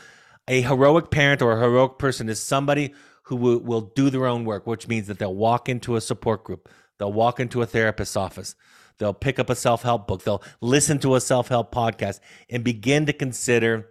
[0.47, 4.45] a heroic parent or a heroic person is somebody who will, will do their own
[4.45, 8.17] work, which means that they'll walk into a support group, they'll walk into a therapist's
[8.17, 8.55] office,
[8.99, 12.63] they'll pick up a self help book, they'll listen to a self help podcast, and
[12.63, 13.89] begin to consider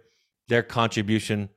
[0.48, 1.48] their contribution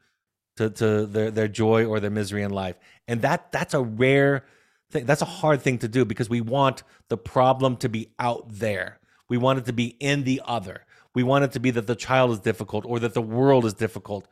[0.58, 2.76] to, to their, their joy or their misery in life.
[3.08, 4.46] And that that's a rare
[4.92, 5.06] thing.
[5.06, 9.00] That's a hard thing to do because we want the problem to be out there.
[9.30, 10.86] We want it to be in the other.
[11.14, 13.74] We want it to be that the child is difficult or that the world is
[13.74, 14.28] difficult.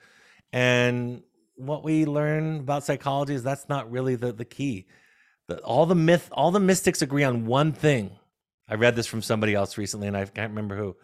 [0.54, 1.24] And
[1.56, 4.86] what we learn about psychology is that's not really the, the key.
[5.48, 8.12] The, all the myth, all the mystics agree on one thing.
[8.68, 10.96] I read this from somebody else recently, and I can't remember who.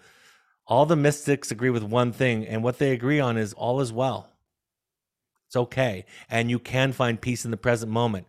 [0.67, 3.93] All the mystics agree with one thing, and what they agree on is all is
[3.93, 4.29] well.
[5.47, 8.27] It's okay, and you can find peace in the present moment.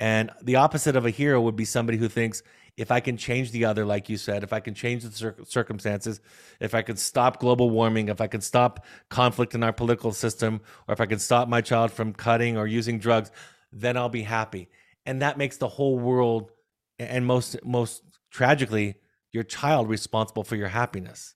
[0.00, 2.42] And the opposite of a hero would be somebody who thinks
[2.76, 5.36] if I can change the other, like you said, if I can change the cir-
[5.44, 6.20] circumstances,
[6.60, 10.60] if I can stop global warming, if I can stop conflict in our political system,
[10.88, 13.30] or if I can stop my child from cutting or using drugs,
[13.72, 14.68] then I'll be happy.
[15.06, 16.50] And that makes the whole world,
[16.98, 18.96] and most most tragically,
[19.32, 21.34] your child responsible for your happiness.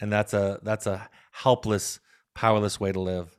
[0.00, 2.00] And that's a that's a helpless,
[2.34, 3.36] powerless way to live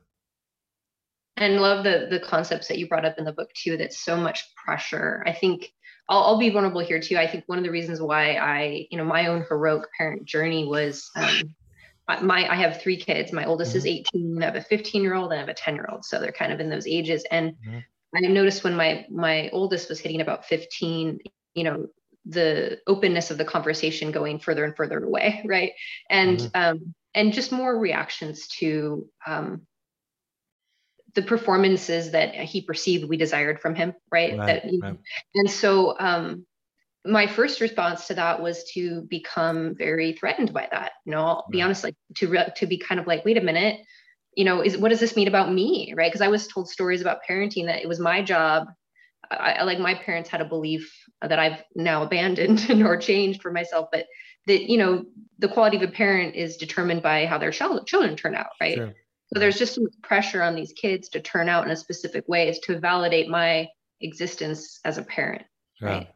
[1.36, 4.16] and love the the concepts that you brought up in the book too that so
[4.16, 5.72] much pressure i think
[6.08, 7.16] I'll, I'll, be vulnerable here too.
[7.16, 10.66] I think one of the reasons why I, you know, my own heroic parent journey
[10.66, 11.54] was um,
[12.22, 13.32] my, I have three kids.
[13.32, 13.78] My oldest mm-hmm.
[13.78, 14.42] is 18.
[14.42, 16.04] I have a 15 year old and I have a 10 year old.
[16.04, 17.24] So they're kind of in those ages.
[17.30, 17.78] And mm-hmm.
[18.16, 21.20] I noticed when my, my oldest was hitting about 15,
[21.54, 21.86] you know,
[22.26, 25.42] the openness of the conversation going further and further away.
[25.46, 25.72] Right.
[26.10, 26.60] And, mm-hmm.
[26.60, 29.62] um, and just more reactions to, um,
[31.14, 34.98] the performances that he perceived we desired from him right, right that right.
[35.34, 36.44] and so um
[37.06, 41.44] my first response to that was to become very threatened by that you know i'll
[41.46, 41.52] right.
[41.52, 43.80] be honest like to re- to be kind of like wait a minute
[44.36, 47.00] you know is what does this mean about me right because i was told stories
[47.00, 48.68] about parenting that it was my job
[49.30, 53.52] I, I like my parents had a belief that i've now abandoned or changed for
[53.52, 54.06] myself but
[54.46, 55.04] that you know
[55.38, 58.94] the quality of a parent is determined by how their children turn out right sure.
[59.34, 62.48] So there's just some pressure on these kids to turn out in a specific way
[62.48, 63.68] is to validate my
[64.00, 65.42] existence as a parent.
[65.80, 66.08] Right.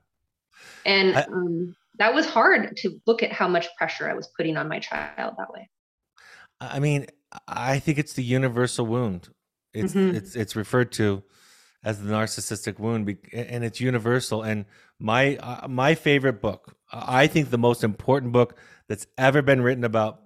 [0.87, 4.57] And I, um, that was hard to look at how much pressure I was putting
[4.57, 5.69] on my child that way.
[6.61, 7.07] I mean,
[7.47, 9.29] I think it's the universal wound.
[9.75, 10.17] It's mm-hmm.
[10.17, 11.23] it's it's referred to
[11.85, 14.43] as the narcissistic wound, and it's universal.
[14.43, 14.65] And
[14.99, 18.57] my uh, my favorite book, I think the most important book
[18.89, 20.21] that's ever been written about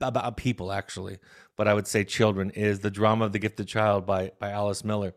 [0.00, 1.18] about people actually,
[1.56, 4.84] but I would say children is the drama of the gifted child by by Alice
[4.84, 5.14] Miller,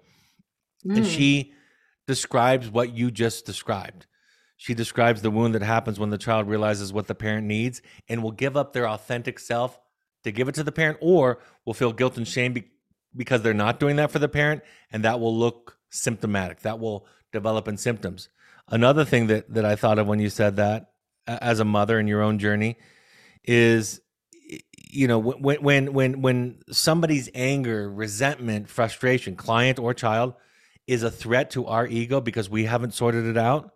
[0.85, 0.97] mm.
[0.97, 1.53] and she
[2.05, 4.05] describes what you just described.
[4.55, 8.23] She describes the wound that happens when the child realizes what the parent needs and
[8.23, 9.79] will give up their authentic self
[10.23, 12.71] to give it to the parent, or will feel guilt and shame be-
[13.15, 16.61] because they're not doing that for the parent, and that will look symptomatic.
[16.61, 18.29] That will develop in symptoms.
[18.69, 20.91] Another thing that that I thought of when you said that,
[21.27, 22.77] as a mother in your own journey,
[23.43, 24.01] is
[24.91, 30.33] you know when when when when somebody's anger resentment frustration client or child
[30.85, 33.73] is a threat to our ego because we haven't sorted it out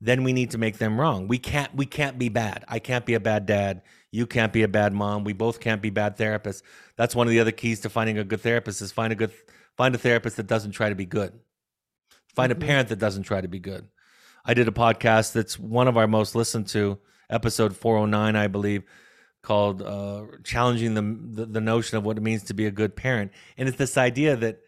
[0.00, 1.28] then we need to make them wrong.
[1.28, 2.64] We can't we can't be bad.
[2.66, 3.82] I can't be a bad dad.
[4.10, 5.24] You can't be a bad mom.
[5.24, 6.62] We both can't be bad therapists.
[6.96, 9.32] That's one of the other keys to finding a good therapist is find a good
[9.76, 11.38] find a therapist that doesn't try to be good.
[12.34, 12.62] Find mm-hmm.
[12.62, 13.88] a parent that doesn't try to be good.
[14.44, 16.98] I did a podcast that's one of our most listened to
[17.30, 18.82] episode 409 i believe
[19.42, 22.96] called uh, challenging the, the, the notion of what it means to be a good
[22.96, 24.60] parent, and it's this idea that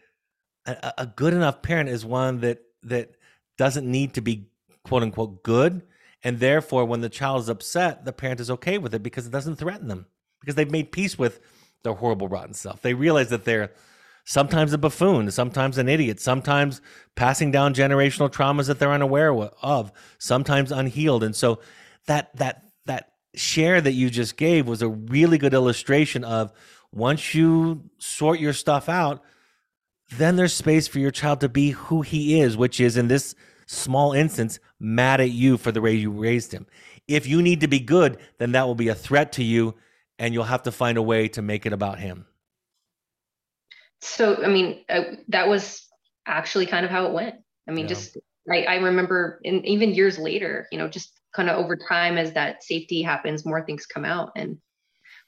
[0.65, 3.11] a, a good enough parent is one that that
[3.57, 4.47] doesn't need to be
[4.83, 5.81] quote unquote good,
[6.23, 9.31] and therefore when the child is upset, the parent is okay with it because it
[9.31, 10.05] doesn't threaten them
[10.39, 11.39] because they've made peace with
[11.83, 12.81] their horrible rotten self.
[12.81, 13.71] They realize that they're
[14.25, 16.81] sometimes a buffoon, sometimes an idiot, sometimes
[17.15, 21.23] passing down generational traumas that they're unaware of, sometimes unhealed.
[21.23, 21.59] And so
[22.07, 22.62] that that that
[23.35, 26.51] share that you just gave was a really good illustration of
[26.91, 29.23] once you sort your stuff out,
[30.11, 33.35] then there's space for your child to be who he is, which is in this
[33.65, 36.67] small instance, mad at you for the way you raised him.
[37.07, 39.75] If you need to be good, then that will be a threat to you,
[40.19, 42.25] and you'll have to find a way to make it about him.
[44.01, 45.87] So, I mean, uh, that was
[46.27, 47.35] actually kind of how it went.
[47.67, 47.89] I mean, yeah.
[47.89, 48.17] just
[48.51, 52.33] I, I remember, and even years later, you know, just kind of over time as
[52.33, 54.31] that safety happens, more things come out.
[54.35, 54.57] And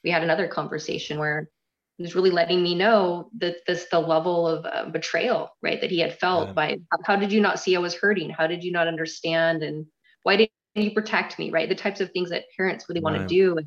[0.04, 1.48] we had another conversation where
[1.96, 5.90] he was really letting me know that this the level of uh, betrayal, right, that
[5.90, 6.52] he had felt yeah.
[6.52, 8.30] by how did you not see I was hurting?
[8.30, 9.62] How did you not understand?
[9.62, 9.86] And
[10.22, 11.50] why didn't you protect me?
[11.50, 13.56] Right, the types of things that parents really want to do.
[13.56, 13.66] And,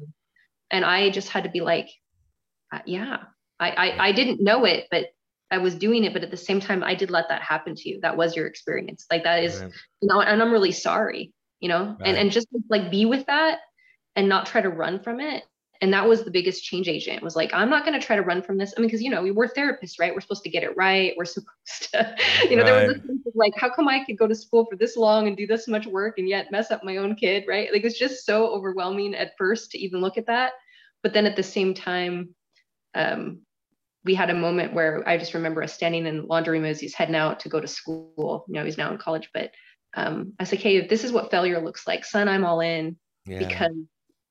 [0.71, 1.89] and I just had to be like,
[2.71, 3.17] uh, yeah,
[3.59, 5.07] I, I I didn't know it, but
[5.51, 7.89] I was doing it, but at the same time, I did let that happen to
[7.89, 7.99] you.
[8.01, 9.07] That was your experience.
[9.09, 9.71] Like that is, right.
[10.01, 12.07] you know, and I'm really sorry, you know, right.
[12.09, 13.59] and, and just like be with that
[14.15, 15.43] and not try to run from it.
[15.81, 18.21] And that was the biggest change agent was like, I'm not going to try to
[18.21, 18.73] run from this.
[18.77, 20.13] I mean, cause you know, we were therapists, right?
[20.13, 21.13] We're supposed to get it right.
[21.15, 21.49] We're supposed
[21.93, 22.15] to,
[22.49, 22.87] you know, right.
[22.87, 25.47] there was like, how come I could go to school for this long and do
[25.47, 27.71] this much work and yet mess up my own kid, right?
[27.71, 30.51] Like it's just so overwhelming at first to even look at that.
[31.01, 32.35] But then at the same time,
[32.93, 33.39] um,
[34.03, 36.93] we had a moment where I just remember us standing in laundry room as he's
[36.93, 38.45] heading out to go to school.
[38.47, 39.51] You know, he's now in college, but
[39.95, 42.05] um, I was like, hey, this is what failure looks like.
[42.05, 43.39] Son, I'm all in yeah.
[43.39, 43.75] because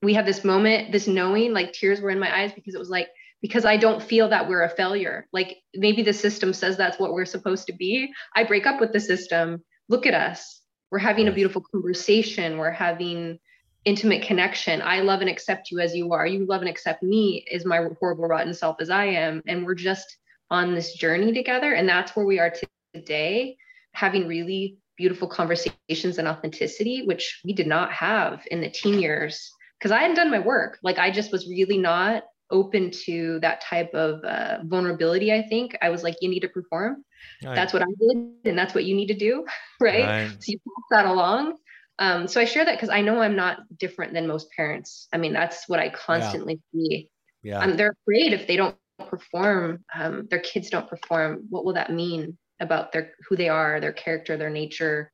[0.02, 2.90] we have this moment, this knowing, like tears were in my eyes because it was
[2.90, 3.08] like,
[3.40, 5.26] because I don't feel that we're a failure.
[5.32, 8.10] Like maybe the system says that's what we're supposed to be.
[8.34, 9.62] I break up with the system.
[9.88, 10.60] Look at us.
[10.90, 12.58] We're having a beautiful conversation.
[12.58, 13.38] We're having
[13.84, 14.82] intimate connection.
[14.82, 16.26] I love and accept you as you are.
[16.26, 19.42] You love and accept me as my horrible, rotten self as I am.
[19.46, 20.16] And we're just
[20.50, 21.72] on this journey together.
[21.74, 22.52] And that's where we are
[22.94, 23.56] today,
[23.92, 29.50] having really beautiful conversations and authenticity, which we did not have in the teen years
[29.78, 30.78] because I hadn't done my work.
[30.82, 35.32] Like I just was really not open to that type of uh, vulnerability.
[35.32, 37.04] I think I was like, you need to perform.
[37.44, 37.54] Right.
[37.54, 39.44] That's what I did, and that's what you need to do,
[39.80, 40.04] right?
[40.04, 40.30] right.
[40.30, 41.54] So you pass that along.
[42.00, 45.08] Um, so I share that because I know I'm not different than most parents.
[45.12, 46.80] I mean, that's what I constantly yeah.
[46.88, 47.08] see.
[47.42, 47.60] Yeah.
[47.60, 48.76] Um, they're afraid if they don't
[49.08, 51.46] perform, um, their kids don't perform.
[51.50, 55.12] What will that mean about their who they are, their character, their nature?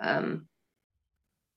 [0.00, 0.48] Um,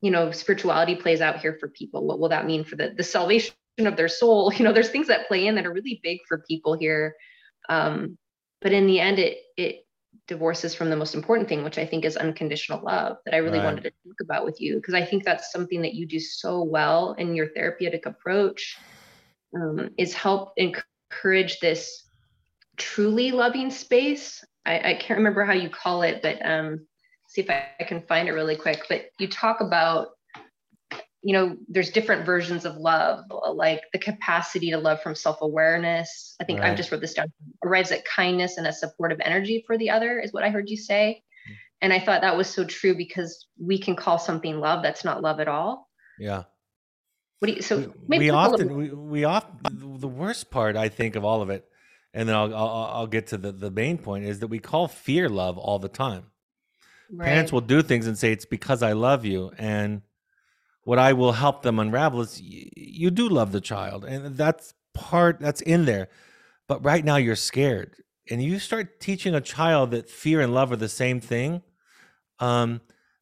[0.01, 2.05] you know, spirituality plays out here for people.
[2.05, 4.51] What will that mean for the the salvation of their soul?
[4.57, 7.15] You know, there's things that play in that are really big for people here.
[7.69, 8.17] Um,
[8.61, 9.87] but in the end, it it
[10.27, 13.59] divorces from the most important thing, which I think is unconditional love, that I really
[13.59, 13.65] right.
[13.65, 16.63] wanted to talk about with you, because I think that's something that you do so
[16.63, 18.77] well in your therapeutic approach,
[19.55, 22.03] um, is help encourage this
[22.77, 24.43] truly loving space.
[24.67, 26.85] I, I, can't remember how you call it, but um,
[27.29, 28.83] see if I, I can find it really quick.
[28.89, 30.09] But you talk about
[31.23, 36.35] you know there's different versions of love like the capacity to love from self-awareness.
[36.39, 36.71] I think right.
[36.71, 37.31] i've just wrote this down.
[37.65, 40.77] Arrives at kindness and a supportive energy for the other is what i heard you
[40.77, 41.23] say.
[41.81, 45.21] And i thought that was so true because we can call something love that's not
[45.21, 45.89] love at all.
[46.19, 46.43] Yeah.
[47.39, 51.15] What do you so we, we often we, we often the worst part i think
[51.15, 51.67] of all of it
[52.17, 54.87] and then i'll i'll, I'll get to the the main point is that we call
[54.87, 56.25] fear love all the time
[57.11, 57.27] right.
[57.27, 60.01] parents will do things and say it's because i love you and
[60.87, 64.73] what I will help them unravel is you, you do love the child, and that's
[64.93, 66.07] part that's in there.
[66.65, 67.97] But right now you're scared,
[68.31, 71.61] and you start teaching a child that fear and love are the same thing.
[72.39, 72.79] Um,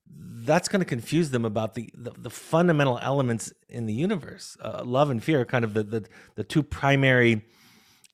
[0.07, 4.55] that's going to confuse them about the, the, the fundamental elements in the universe.
[4.61, 6.05] Uh, love and fear are kind of the, the
[6.35, 7.47] the two primary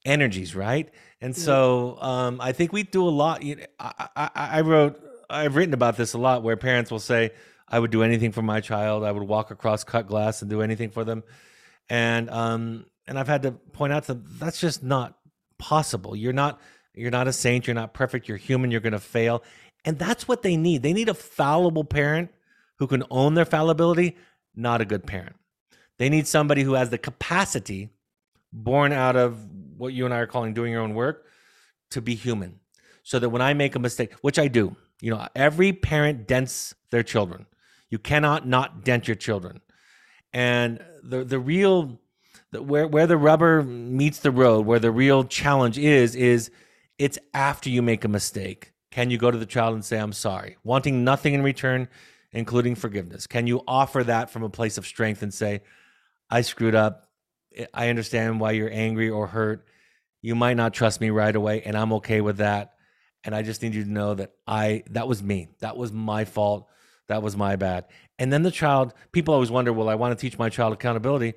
[0.05, 0.89] energies, right?
[1.19, 3.43] And so um, I think we do a lot.
[3.43, 6.99] You know, I, I, I wrote, I've written about this a lot, where parents will
[6.99, 7.31] say,
[7.67, 9.03] I would do anything for my child.
[9.03, 11.23] I would walk across cut glass and do anything for them.
[11.89, 15.17] And um, and I've had to point out to them that's just not
[15.57, 16.15] possible.
[16.15, 16.59] You're not
[16.93, 17.67] you're not a saint.
[17.67, 18.27] You're not perfect.
[18.27, 18.71] You're human.
[18.71, 19.43] You're going to fail.
[19.85, 20.83] And that's what they need.
[20.83, 22.29] They need a fallible parent
[22.77, 24.17] who can own their fallibility,
[24.55, 25.35] not a good parent.
[25.97, 27.89] They need somebody who has the capacity,
[28.51, 31.25] born out of what you and I are calling doing your own work,
[31.89, 32.59] to be human.
[33.03, 36.75] So that when I make a mistake, which I do, you know, every parent dents
[36.91, 37.47] their children.
[37.89, 39.61] You cannot not dent your children.
[40.31, 41.99] And the the real
[42.51, 46.51] the, where where the rubber meets the road, where the real challenge is is
[46.97, 48.73] it's after you make a mistake.
[48.91, 51.89] Can you go to the child and say I'm sorry, wanting nothing in return,
[52.31, 53.25] including forgiveness?
[53.25, 55.61] Can you offer that from a place of strength and say
[56.31, 57.07] I screwed up.
[57.73, 59.67] I understand why you're angry or hurt.
[60.21, 62.73] You might not trust me right away and I'm okay with that.
[63.23, 65.49] And I just need you to know that I that was me.
[65.59, 66.67] That was my fault.
[67.07, 67.85] That was my bad.
[68.17, 71.33] And then the child, people always wonder, well, I want to teach my child accountability.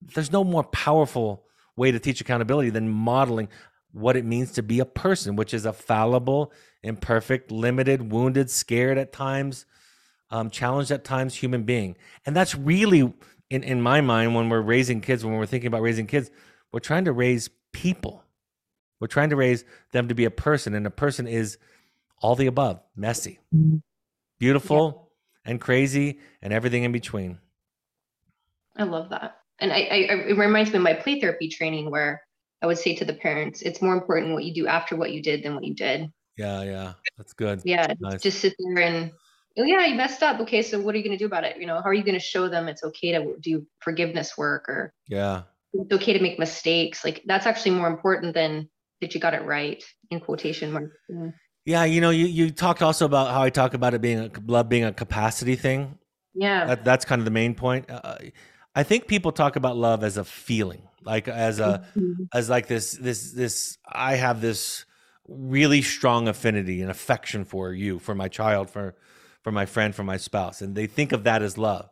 [0.00, 1.44] There's no more powerful
[1.76, 3.48] way to teach accountability than modeling
[3.92, 8.98] what it means to be a person, which is a fallible, imperfect, limited, wounded, scared
[8.98, 9.66] at times,
[10.30, 11.96] um, challenged at times human being.
[12.24, 13.12] And that's really,
[13.50, 16.30] in, in my mind, when we're raising kids, when we're thinking about raising kids,
[16.72, 18.24] we're trying to raise people.
[19.00, 21.58] We're trying to raise them to be a person, and a person is
[22.20, 23.40] all the above messy,
[24.38, 25.10] beautiful
[25.44, 25.52] yeah.
[25.52, 27.38] and crazy and everything in between.
[28.76, 29.38] I love that.
[29.58, 29.96] And I, I,
[30.28, 32.22] it reminds me of my play therapy training where
[32.62, 35.22] I would say to the parents, it's more important what you do after what you
[35.22, 36.10] did than what you did.
[36.36, 36.92] Yeah, yeah.
[37.18, 37.62] That's good.
[37.64, 37.92] Yeah.
[38.00, 38.22] Nice.
[38.22, 39.12] Just sit there and
[39.58, 40.40] oh yeah, you messed up.
[40.40, 41.58] Okay, so what are you gonna do about it?
[41.58, 44.94] You know, how are you gonna show them it's okay to do forgiveness work or
[45.08, 45.42] yeah.
[45.72, 47.04] It's okay to make mistakes.
[47.04, 48.68] Like that's actually more important than
[49.00, 50.96] that you got it right in quotation marks.
[51.08, 51.30] Yeah.
[51.64, 54.30] yeah, you know, you you talked also about how I talk about it being a
[54.46, 55.98] love being a capacity thing.
[56.34, 56.66] Yeah.
[56.66, 57.90] That, that's kind of the main point.
[57.90, 58.16] Uh,
[58.74, 62.24] I think people talk about love as a feeling, like as a mm-hmm.
[62.32, 64.84] as like this this this I have this
[65.26, 68.94] really strong affinity and affection for you, for my child, for
[69.42, 71.88] for my friend, for my spouse, and they think of that as love.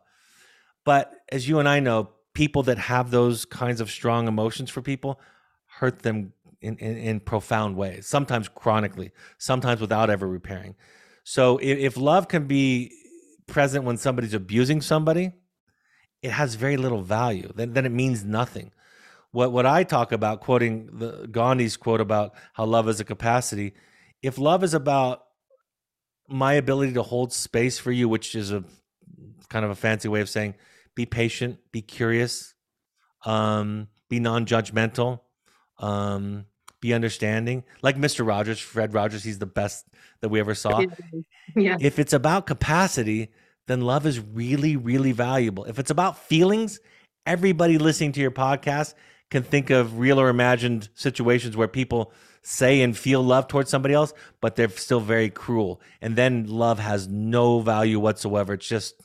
[0.85, 4.81] But as you and I know, people that have those kinds of strong emotions for
[4.81, 5.19] people
[5.65, 10.75] hurt them in, in, in profound ways, sometimes chronically, sometimes without ever repairing.
[11.23, 12.91] So if, if love can be
[13.47, 15.31] present when somebody's abusing somebody,
[16.21, 17.51] it has very little value.
[17.55, 18.71] Then, then it means nothing.
[19.31, 23.73] What what I talk about, quoting the Gandhi's quote about how love is a capacity.
[24.23, 25.23] If love is about
[26.27, 28.63] my ability to hold space for you, which is a
[29.49, 30.55] kind of a fancy way of saying
[30.99, 32.55] be patient, be curious,
[33.23, 35.21] um, be non-judgmental,
[35.77, 36.45] um,
[36.81, 37.63] be understanding.
[37.81, 38.27] Like Mr.
[38.27, 39.85] Rogers, Fred Rogers, he's the best
[40.19, 40.83] that we ever saw.
[41.55, 41.77] Yeah.
[41.79, 43.31] If it's about capacity,
[43.67, 45.63] then love is really, really valuable.
[45.63, 46.81] If it's about feelings,
[47.25, 48.93] everybody listening to your podcast
[49.31, 53.93] can think of real or imagined situations where people say and feel love towards somebody
[53.93, 55.79] else, but they're still very cruel.
[56.01, 58.55] And then love has no value whatsoever.
[58.55, 59.01] It's just,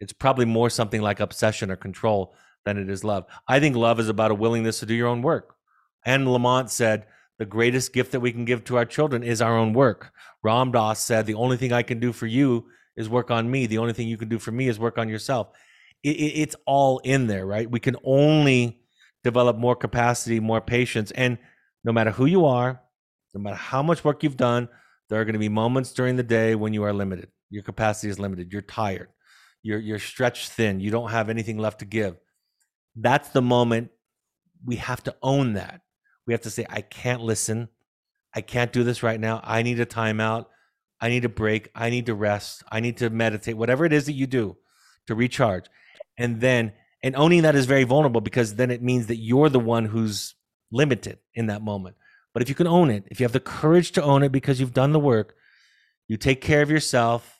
[0.00, 2.34] it's probably more something like obsession or control
[2.64, 3.26] than it is love.
[3.46, 5.54] I think love is about a willingness to do your own work.
[6.04, 7.06] And Lamont said,
[7.38, 10.12] the greatest gift that we can give to our children is our own work.
[10.42, 13.66] Ram Dass said, the only thing I can do for you is work on me.
[13.66, 15.48] The only thing you can do for me is work on yourself.
[16.02, 17.70] It, it, it's all in there, right?
[17.70, 18.80] We can only
[19.24, 21.10] develop more capacity, more patience.
[21.12, 21.38] And
[21.84, 22.82] no matter who you are,
[23.34, 24.68] no matter how much work you've done,
[25.08, 27.28] there are going to be moments during the day when you are limited.
[27.48, 28.52] Your capacity is limited.
[28.52, 29.08] You're tired.
[29.62, 30.80] You're, you're stretched thin.
[30.80, 32.16] You don't have anything left to give.
[32.96, 33.90] That's the moment
[34.64, 35.82] we have to own that.
[36.26, 37.68] We have to say, I can't listen.
[38.34, 39.40] I can't do this right now.
[39.42, 40.46] I need a timeout.
[41.00, 41.70] I need a break.
[41.74, 42.62] I need to rest.
[42.70, 44.56] I need to meditate, whatever it is that you do
[45.06, 45.64] to recharge.
[46.18, 49.58] And then, and owning that is very vulnerable because then it means that you're the
[49.58, 50.34] one who's
[50.70, 51.96] limited in that moment.
[52.32, 54.60] But if you can own it, if you have the courage to own it because
[54.60, 55.34] you've done the work,
[56.06, 57.39] you take care of yourself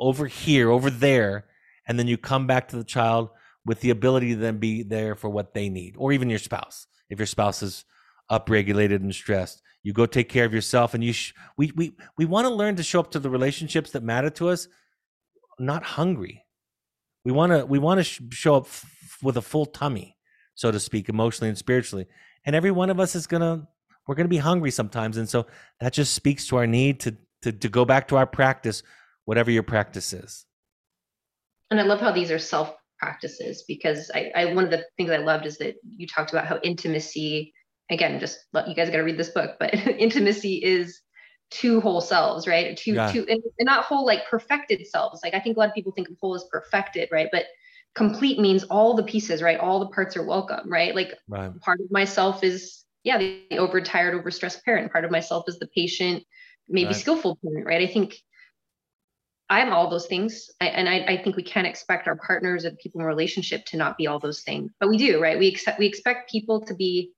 [0.00, 1.46] over here, over there,
[1.86, 3.30] and then you come back to the child
[3.64, 6.86] with the ability to then be there for what they need, or even your spouse.
[7.10, 7.84] If your spouse is
[8.30, 12.24] upregulated and stressed, you go take care of yourself and you sh- we we we
[12.24, 14.66] want to learn to show up to the relationships that matter to us
[15.60, 16.44] not hungry
[17.24, 18.84] we want to we want to sh- show up f-
[19.22, 20.16] with a full tummy
[20.56, 22.06] so to speak emotionally and spiritually
[22.44, 23.68] and every one of us is gonna
[24.08, 25.46] we're gonna be hungry sometimes and so
[25.78, 28.82] that just speaks to our need to to, to go back to our practice
[29.26, 30.46] whatever your practice is
[31.70, 35.10] and i love how these are self practices because I, I one of the things
[35.10, 37.52] i loved is that you talked about how intimacy
[37.90, 41.00] again, just you guys got to read this book, but intimacy is
[41.50, 42.76] two whole selves, right?
[42.76, 43.10] Two, yeah.
[43.12, 45.20] two, and, and not whole like perfected selves.
[45.22, 47.28] Like I think a lot of people think of whole as perfected, right?
[47.30, 47.44] But
[47.94, 49.58] complete means all the pieces, right?
[49.58, 50.94] All the parts are welcome, right?
[50.94, 51.58] Like right.
[51.60, 54.90] part of myself is, yeah, the overtired, overstressed parent.
[54.90, 56.24] Part of myself is the patient,
[56.68, 56.96] maybe right.
[56.96, 57.88] skillful parent, right?
[57.88, 58.16] I think
[59.48, 60.50] I'm all those things.
[60.60, 63.76] I, and I, I, think we can't expect our partners and people in relationship to
[63.76, 65.38] not be all those things, but we do, right?
[65.38, 67.12] We accept, we expect people to be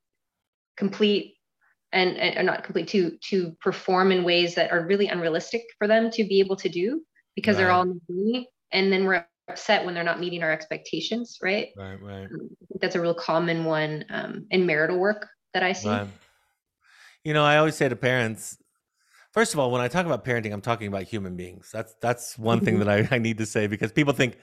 [0.76, 1.38] complete
[1.92, 6.10] and, and not complete to to perform in ways that are really unrealistic for them
[6.10, 7.02] to be able to do
[7.34, 7.62] because right.
[7.62, 7.94] they're all
[8.72, 12.94] and then we're upset when they're not meeting our expectations right right right um, that's
[12.94, 16.06] a real common one um, in marital work that i see right.
[17.24, 18.58] you know i always say to parents
[19.32, 22.38] first of all when i talk about parenting i'm talking about human beings that's that's
[22.38, 22.84] one thing mm-hmm.
[22.84, 24.36] that I, I need to say because people think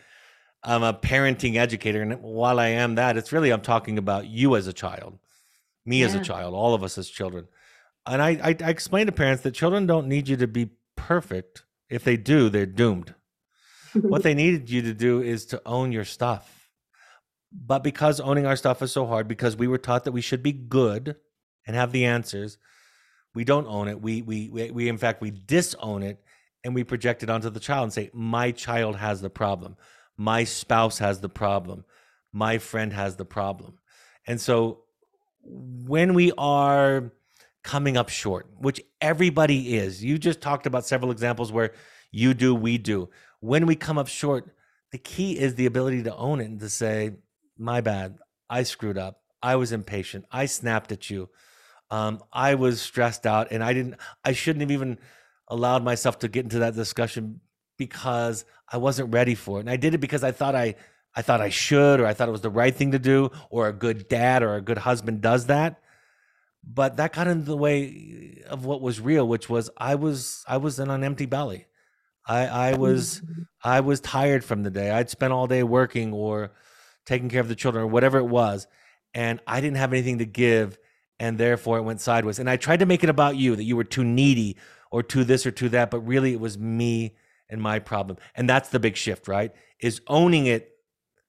[0.63, 4.55] i'm a parenting educator and while i am that it's really i'm talking about you
[4.55, 5.19] as a child
[5.86, 6.07] me yeah.
[6.07, 7.47] as a child, all of us as children.
[8.05, 11.63] And I, I, I explain to parents that children don't need you to be perfect.
[11.89, 13.13] If they do, they're doomed.
[13.93, 16.69] what they needed you to do is to own your stuff.
[17.51, 20.43] But because owning our stuff is so hard, because we were taught that we should
[20.43, 21.15] be good
[21.65, 22.57] and have the answers,
[23.36, 24.01] we don't own it.
[24.01, 26.23] We, we, we, we in fact, we disown it
[26.63, 29.75] and we project it onto the child and say, my child has the problem.
[30.17, 31.86] My spouse has the problem.
[32.31, 33.77] My friend has the problem.
[34.25, 34.79] And so
[35.43, 37.11] when we are
[37.63, 41.71] coming up short, which everybody is, you just talked about several examples where
[42.15, 43.09] You do, we do.
[43.41, 44.55] When we come up short,
[44.91, 47.11] the key is the ability to own it and to say,
[47.57, 48.17] my bad.
[48.49, 49.19] I screwed up.
[49.43, 50.25] I was impatient.
[50.31, 51.27] I snapped at you.
[51.91, 54.99] Um, I was stressed out and I didn't, I shouldn't have even
[55.47, 57.41] allowed myself to get into that discussion
[57.77, 59.61] because I wasn't ready for it.
[59.61, 60.75] And I did it because I thought I,
[61.15, 63.67] I thought I should, or I thought it was the right thing to do, or
[63.67, 65.81] a good dad or a good husband does that.
[66.67, 70.57] But that got in the way of what was real, which was I was I
[70.57, 71.67] was in an empty belly.
[72.27, 73.43] I I was mm-hmm.
[73.63, 74.89] I was tired from the day.
[74.89, 76.51] I'd spent all day working or
[77.05, 78.67] taking care of the children or whatever it was,
[79.13, 80.79] and I didn't have anything to give,
[81.20, 82.39] and therefore it went sideways.
[82.39, 84.57] And I tried to make it about you that you were too needy
[84.91, 87.16] or too this or too that, but really it was me
[87.49, 88.18] and my problem.
[88.36, 89.51] And that's the big shift, right?
[89.80, 90.72] Is owning it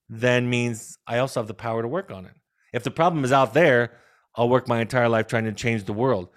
[0.09, 2.32] then means I also have the power to work on it.
[2.72, 3.93] If the problem is out there,
[4.34, 6.28] I'll work my entire life trying to change the world.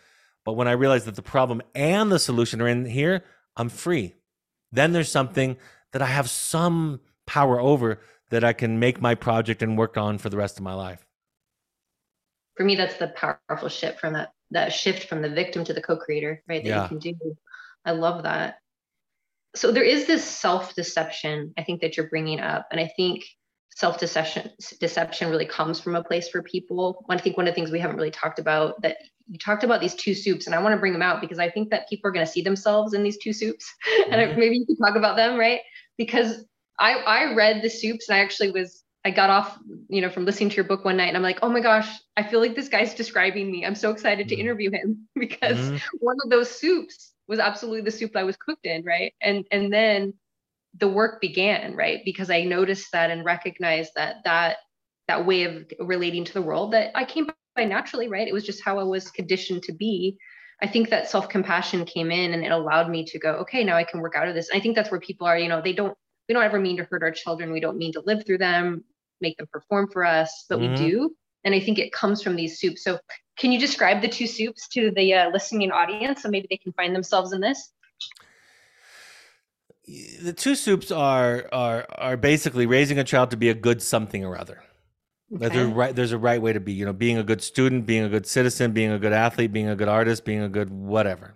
[0.45, 3.24] But when I realize that the problem and the solution are in here,
[3.56, 4.16] I'm free.
[4.72, 5.58] Then there's something
[5.91, 10.18] that I have some power over that I can make my project and work on
[10.18, 11.06] for the rest of my life.
[12.60, 15.82] For me, that's the powerful shift from that that shift from the victim to the
[15.82, 16.62] co-creator, right?
[16.62, 16.84] That yeah.
[16.84, 17.38] you can do.
[17.86, 18.55] I love that.
[19.55, 23.24] So there is this self-deception I think that you're bringing up, and I think
[23.78, 24.51] self-deception
[24.82, 27.05] deception really comes from a place for people.
[27.10, 28.97] I think one of the things we haven't really talked about that
[29.30, 31.49] you talked about these two soups, and I want to bring them out because I
[31.49, 34.14] think that people are going to see themselves in these two soups, mm-hmm.
[34.14, 35.62] and maybe you could talk about them, right?
[35.97, 36.43] Because
[36.78, 40.26] I I read the soups and I actually was I got off, you know, from
[40.26, 42.56] listening to your book one night and I'm like, oh my gosh, I feel like
[42.56, 43.66] this guy's describing me.
[43.66, 44.41] I'm so excited to mm-hmm.
[44.41, 45.97] interview him because mm-hmm.
[46.00, 49.14] one of those soups was absolutely the soup I was cooked in, right?
[49.22, 50.14] And and then
[50.78, 54.58] the work began right because i noticed that and recognized that that
[55.08, 58.45] that way of relating to the world that i came by naturally right it was
[58.45, 60.18] just how i was conditioned to be
[60.62, 63.84] i think that self-compassion came in and it allowed me to go okay now i
[63.84, 65.74] can work out of this and i think that's where people are you know they
[65.74, 65.97] don't
[66.30, 68.84] we don't ever mean to hurt our children we don't mean to live through them
[69.19, 70.71] make them perform for us but mm-hmm.
[70.71, 72.97] we do and i think it comes from these soups so
[73.38, 76.71] can you describe the two soups to the uh, listening audience so maybe they can
[76.73, 77.73] find themselves in this
[80.21, 84.23] the two soups are are are basically raising a child to be a good something
[84.23, 84.61] or other.
[85.34, 85.47] Okay.
[85.49, 86.73] There's a right there's a right way to be.
[86.73, 89.67] You know, being a good student, being a good citizen, being a good athlete, being
[89.67, 91.36] a good artist, being a good whatever.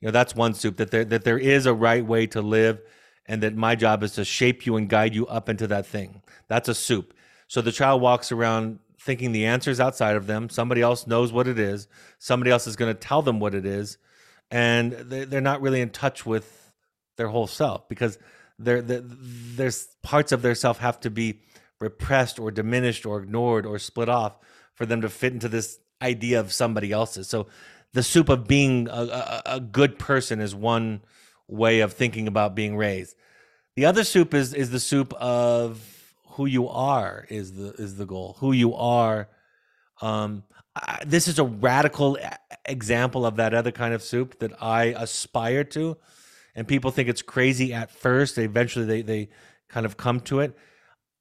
[0.00, 0.76] You know, that's one soup.
[0.76, 2.80] That there that there is a right way to live,
[3.28, 6.22] and that my job is to shape you and guide you up into that thing.
[6.48, 7.14] That's a soup.
[7.46, 10.48] So the child walks around thinking the answer is outside of them.
[10.48, 11.86] Somebody else knows what it is.
[12.18, 13.98] Somebody else is going to tell them what it is,
[14.50, 16.72] and they're not really in touch with
[17.16, 18.18] their whole self because
[18.58, 21.40] there's parts of their self have to be
[21.80, 24.36] repressed or diminished or ignored or split off
[24.74, 27.28] for them to fit into this idea of somebody else's.
[27.28, 27.46] So
[27.92, 31.02] the soup of being a, a, a good person is one
[31.48, 33.16] way of thinking about being raised.
[33.76, 35.82] The other soup is is the soup of
[36.30, 38.36] who you are is the is the goal.
[38.40, 39.28] Who you are.
[40.00, 40.44] Um,
[40.76, 42.18] I, this is a radical
[42.64, 45.96] example of that other kind of soup that I aspire to
[46.58, 48.34] and people think it's crazy at first.
[48.34, 49.28] They eventually they they
[49.68, 50.56] kind of come to it.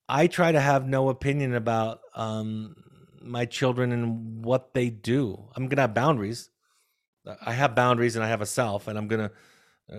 [0.10, 2.76] I try to have no opinion about um,
[3.22, 5.48] my children and what they do.
[5.56, 6.50] I'm gonna have boundaries.
[7.46, 9.30] I have boundaries and I have a self, and I'm gonna,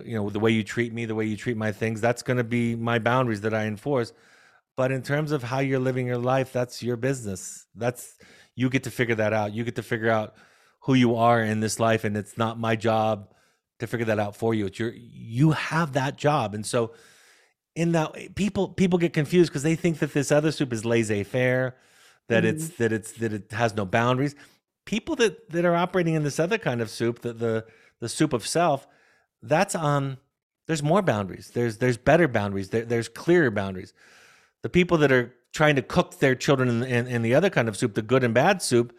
[0.05, 2.45] you know, the way you treat me, the way you treat my things, that's gonna
[2.45, 4.13] be my boundaries that I enforce.
[4.77, 7.67] But in terms of how you're living your life, that's your business.
[7.75, 8.17] That's
[8.55, 9.53] you get to figure that out.
[9.53, 10.35] You get to figure out
[10.81, 13.33] who you are in this life, and it's not my job
[13.81, 14.67] to figure that out for you.
[14.67, 16.93] It's your you have that job, and so
[17.75, 21.23] in that people people get confused because they think that this other soup is laissez
[21.25, 21.77] faire,
[22.29, 22.57] that mm-hmm.
[22.57, 24.35] it's that it's that it has no boundaries.
[24.85, 27.65] People that that are operating in this other kind of soup, that the
[28.01, 28.87] the soup of self,
[29.43, 30.19] that's um
[30.67, 31.51] there's more boundaries.
[31.55, 32.71] There's there's better boundaries.
[32.71, 33.93] There, there's clearer boundaries.
[34.63, 37.69] The people that are trying to cook their children in, in, in the other kind
[37.69, 38.93] of soup, the good and bad soup,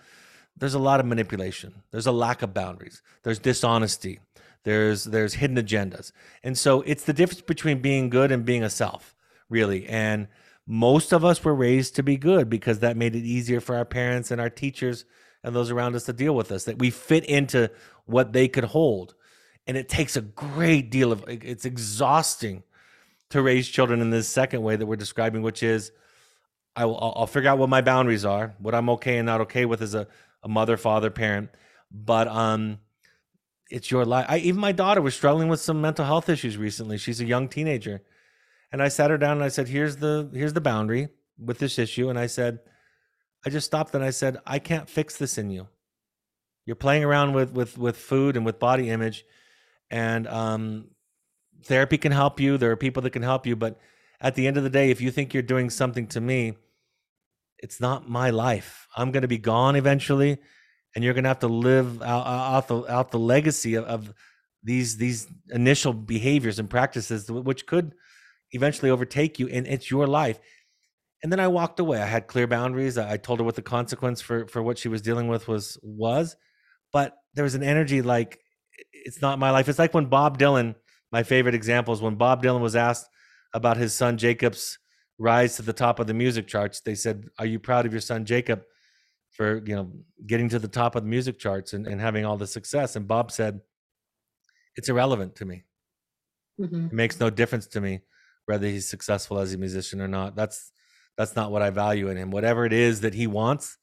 [0.57, 1.83] there's a lot of manipulation.
[1.91, 3.01] There's a lack of boundaries.
[3.23, 4.19] There's dishonesty
[4.63, 6.11] there's there's hidden agendas
[6.43, 9.15] and so it's the difference between being good and being a self
[9.49, 10.27] really and
[10.67, 13.85] most of us were raised to be good because that made it easier for our
[13.85, 15.05] parents and our teachers
[15.43, 17.71] and those around us to deal with us that we fit into
[18.05, 19.15] what they could hold
[19.69, 22.63] and it takes a great deal of it's exhausting
[23.29, 25.91] to raise children in this second way that we're describing which is
[26.75, 29.65] I will I'll figure out what my boundaries are what I'm okay and not okay
[29.65, 30.07] with as a,
[30.43, 31.49] a mother father parent
[31.91, 32.79] but um
[33.69, 34.25] it's your life.
[34.27, 36.97] I, even my daughter was struggling with some mental health issues recently.
[36.97, 38.01] She's a young teenager,
[38.71, 41.77] and I sat her down and I said, "Here's the here's the boundary with this
[41.77, 42.59] issue." And I said,
[43.45, 45.67] I just stopped and I said, "I can't fix this in you.
[46.65, 49.23] You're playing around with with with food and with body image,
[49.89, 50.89] and um,
[51.63, 52.57] therapy can help you.
[52.57, 53.79] There are people that can help you, but
[54.21, 56.53] at the end of the day, if you think you're doing something to me,
[57.57, 58.87] it's not my life.
[58.95, 60.37] I'm going to be gone eventually,
[60.95, 64.13] and you're going to have to live out, out the out the legacy of, of
[64.63, 67.93] these these initial behaviors and practices, which could
[68.51, 70.39] eventually overtake you, and it's your life.
[71.21, 72.01] And then I walked away.
[72.01, 72.97] I had clear boundaries.
[72.97, 76.37] I told her what the consequence for for what she was dealing with was was,
[76.93, 78.39] but there was an energy like
[78.91, 79.67] it's not my life.
[79.69, 80.75] It's like when Bob Dylan,
[81.11, 83.07] my favorite example is when Bob Dylan was asked
[83.53, 84.77] about his son Jacob's
[85.17, 86.81] rise to the top of the music charts.
[86.81, 88.63] They said, "Are you proud of your son Jacob
[89.31, 89.91] for you know
[90.25, 93.07] getting to the top of the music charts and, and having all the success?" And
[93.07, 93.61] Bob said,
[94.75, 95.63] "It's irrelevant to me.
[96.59, 96.87] Mm-hmm.
[96.87, 98.01] It makes no difference to me
[98.45, 100.35] whether he's successful as a musician or not.
[100.35, 100.71] That's
[101.17, 102.31] that's not what I value in him.
[102.31, 103.77] Whatever it is that he wants."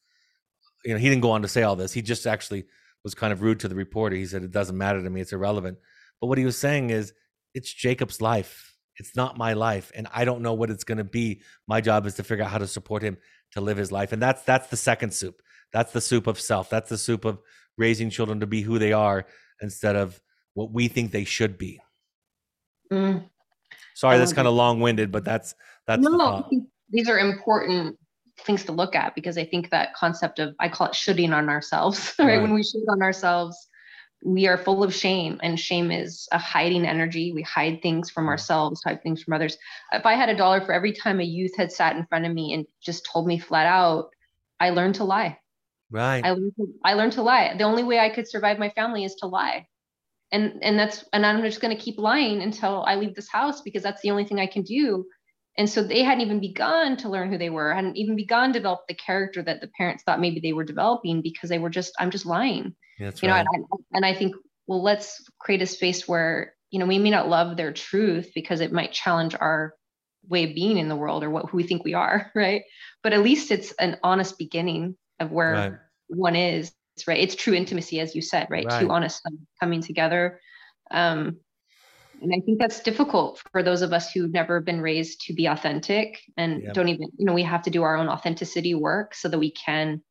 [0.85, 1.93] You know, he didn't go on to say all this.
[1.93, 2.67] He just actually
[3.07, 4.17] was kind of rude to the reporter.
[4.17, 5.79] He said, It doesn't matter to me, it's irrelevant.
[6.21, 7.13] But what he was saying is,
[7.55, 8.75] it's Jacob's life.
[8.97, 11.43] It's not my life, and I don't know what it's going to be.
[11.69, 13.17] My job is to figure out how to support him
[13.53, 15.41] to live his life, and that's that's the second soup.
[15.73, 16.69] That's the soup of self.
[16.69, 17.39] That's the soup of
[17.79, 19.27] raising children to be who they are
[19.63, 20.21] instead of
[20.55, 21.81] what we think they should be.
[22.93, 23.29] Mm.
[23.95, 25.55] Sorry, that's kind of long-winded, but that's
[25.87, 26.45] that's no.
[26.51, 27.99] The these are important
[28.41, 31.49] things to look at because I think that concept of I call it shoulding on
[31.49, 32.26] ourselves, right?
[32.26, 32.43] right?
[32.43, 33.68] When we should on ourselves,
[34.24, 37.32] we are full of shame and shame is a hiding energy.
[37.32, 39.57] We hide things from ourselves hide things from others.
[39.93, 42.32] If i had a dollar for every time a youth had sat in front of
[42.32, 44.11] me and just told me flat out
[44.61, 45.39] i learned to lie.
[45.91, 46.24] Right.
[46.24, 47.55] I learned to, I learned to lie.
[47.57, 49.66] The only way i could survive my family is to lie.
[50.32, 53.61] And and that's and i'm just going to keep lying until i leave this house
[53.61, 55.07] because that's the only thing i can do
[55.59, 58.59] and so they hadn't even begun to learn who they were hadn't even begun to
[58.59, 61.93] develop the character that the parents thought maybe they were developing because they were just
[61.99, 63.45] i'm just lying that's you right.
[63.45, 64.35] know, and I, and I think,
[64.67, 68.61] well, let's create a space where, you know, we may not love their truth because
[68.61, 69.75] it might challenge our
[70.29, 72.63] way of being in the world or what who we think we are, right?
[73.03, 75.73] But at least it's an honest beginning of where right.
[76.09, 76.73] one is,
[77.07, 77.21] right?
[77.21, 78.67] It's true intimacy, as you said, right?
[78.67, 78.81] right.
[78.81, 79.23] Two honest
[79.61, 80.41] coming together.
[80.91, 81.39] Um,
[82.23, 85.47] and I think that's difficult for those of us who've never been raised to be
[85.47, 89.29] authentic and don't even, you know, we have to do our own authenticity work so
[89.29, 90.03] that we can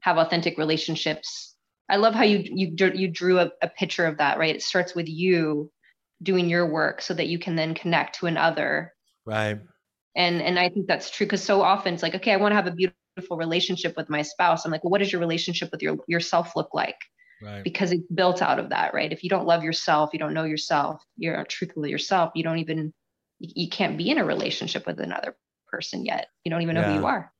[0.00, 1.52] have authentic relationships
[1.92, 4.54] I love how you you you drew a, a picture of that, right?
[4.54, 5.70] It starts with you
[6.22, 8.94] doing your work so that you can then connect to another.
[9.26, 9.58] Right.
[10.16, 12.56] And and I think that's true because so often it's like, okay, I want to
[12.56, 14.64] have a beautiful relationship with my spouse.
[14.64, 16.96] I'm like, well, what does your relationship with your yourself look like?
[17.42, 17.64] Right.
[17.64, 19.12] Because it's built out of that, right?
[19.12, 22.44] If you don't love yourself, you don't know yourself, you're not truthful to yourself, you
[22.44, 22.92] don't even
[23.38, 25.36] you can't be in a relationship with another
[25.66, 26.28] person yet.
[26.44, 26.92] You don't even know yeah.
[26.92, 27.32] who you are.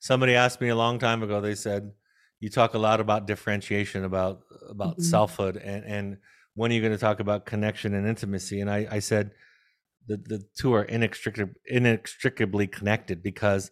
[0.00, 1.92] Somebody asked me a long time ago, they said,
[2.40, 5.02] you talk a lot about differentiation about about mm-hmm.
[5.02, 6.16] selfhood and and
[6.54, 9.32] when are you going to talk about connection and intimacy and i i said
[10.06, 13.70] the the two are inextricably inextricably connected because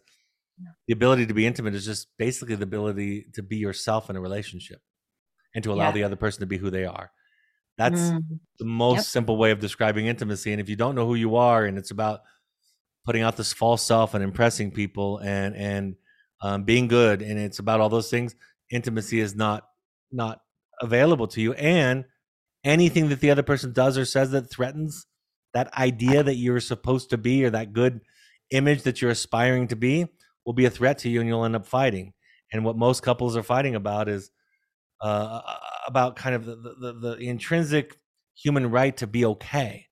[0.87, 4.21] the ability to be intimate is just basically the ability to be yourself in a
[4.21, 4.79] relationship
[5.57, 5.91] and to allow yeah.
[5.91, 7.11] the other person to be who they are
[7.79, 8.23] that's mm.
[8.59, 9.05] the most yep.
[9.05, 11.89] simple way of describing intimacy and if you don't know who you are and it's
[11.89, 12.21] about
[13.05, 15.95] putting out this false self and impressing people and and
[16.41, 18.35] um, being good and it's about all those things
[18.69, 19.67] intimacy is not
[20.11, 20.41] not
[20.79, 22.05] available to you and
[22.63, 25.07] anything that the other person does or says that threatens
[25.53, 28.01] that idea that you're supposed to be or that good
[28.51, 30.05] image that you're aspiring to be
[30.45, 32.13] will be a threat to you and you'll end up fighting
[32.53, 34.29] and what most couples are fighting about is
[35.01, 35.41] uh,
[35.87, 37.97] about kind of the, the, the intrinsic
[38.35, 39.87] human right to be okay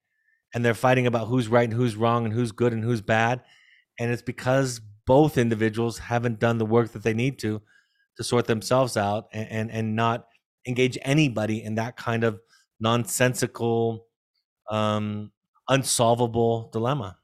[0.53, 3.41] and they're fighting about who's right and who's wrong and who's good and who's bad
[3.99, 7.61] and it's because both individuals haven't done the work that they need to
[8.17, 10.27] to sort themselves out and, and, and not
[10.67, 12.39] engage anybody in that kind of
[12.79, 14.07] nonsensical,
[14.69, 15.31] um,
[15.69, 17.17] unsolvable dilemma.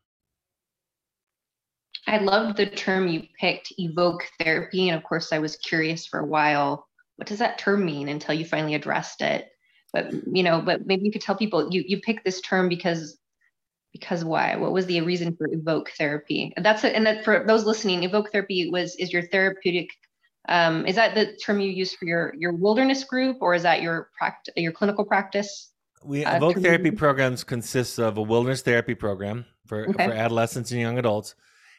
[2.07, 4.89] I love the term you picked, evoke therapy.
[4.89, 6.87] And of course, I was curious for a while,
[7.21, 9.47] what does that term mean until you finally addressed it?
[9.93, 13.15] But you know, but maybe you could tell people you you picked this term because
[13.93, 14.55] because why?
[14.55, 16.51] What was the reason for evoke therapy?
[16.57, 16.95] And that's it.
[16.95, 19.89] And that for those listening, evoke therapy was is your therapeutic
[20.49, 23.83] um, is that the term you use for your your wilderness group, or is that
[23.83, 25.69] your practice, your clinical practice?
[26.03, 30.07] We uh, evoke therapy programs consists of a wilderness therapy program for, okay.
[30.07, 31.35] for adolescents and young adults,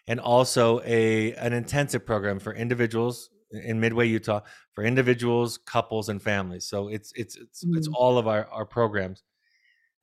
[0.06, 4.40] and also a an intensive program for individuals in Midway, Utah,
[4.74, 6.66] for individuals, couples, and families.
[6.66, 7.76] So it's it's it's mm.
[7.76, 9.22] it's all of our our programs.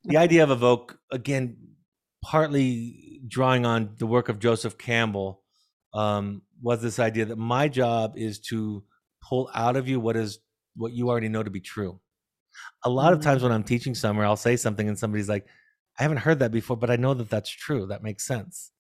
[0.06, 1.58] The idea of evoke again,
[2.24, 5.44] partly drawing on the work of Joseph Campbell,
[5.94, 8.84] um, was this idea that my job is to
[9.22, 10.40] pull out of you what is
[10.76, 12.00] what you already know to be true.
[12.84, 13.44] A lot of times mm.
[13.44, 15.46] when I'm teaching somewhere, I'll say something and somebody's like,
[15.98, 17.88] I haven't heard that before, but I know that that's true.
[17.88, 18.72] That makes sense.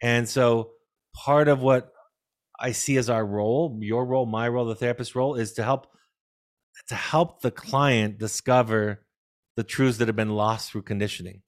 [0.00, 0.70] And so
[1.14, 1.93] part of what
[2.58, 5.88] I see as our role, your role, my role, the therapist role is to help
[6.88, 9.04] to help the client discover
[9.56, 11.42] the truths that have been lost through conditioning,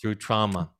[0.00, 0.70] through trauma,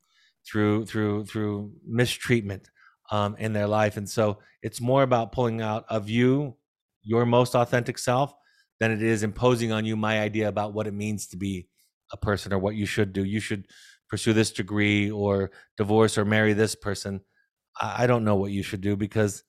[0.47, 2.70] through through through mistreatment
[3.11, 3.97] um, in their life.
[3.97, 6.57] And so it's more about pulling out of you
[7.03, 8.35] your most authentic self
[8.81, 11.68] than it is imposing on you my idea about what it means to be
[12.12, 13.24] a person or what you should do.
[13.24, 13.66] You should
[14.09, 17.20] pursue this degree or divorce or marry this person.
[17.81, 19.43] I, I don't know what you should do because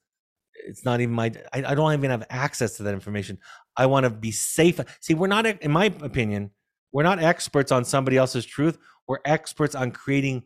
[0.66, 3.38] it's not even my I, I don't even have access to that information.
[3.76, 4.80] I want to be safe.
[5.02, 6.52] See, we're not in my opinion,
[6.92, 8.78] we're not experts on somebody else's truth.
[9.08, 10.44] We're experts on creating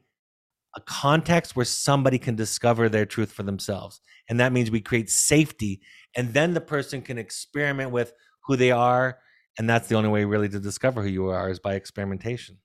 [0.75, 3.99] a context where somebody can discover their truth for themselves.
[4.29, 5.81] And that means we create safety
[6.15, 8.13] and then the person can experiment with
[8.45, 9.19] who they are
[9.57, 12.57] and that's the only way really to discover who you are is by experimentation.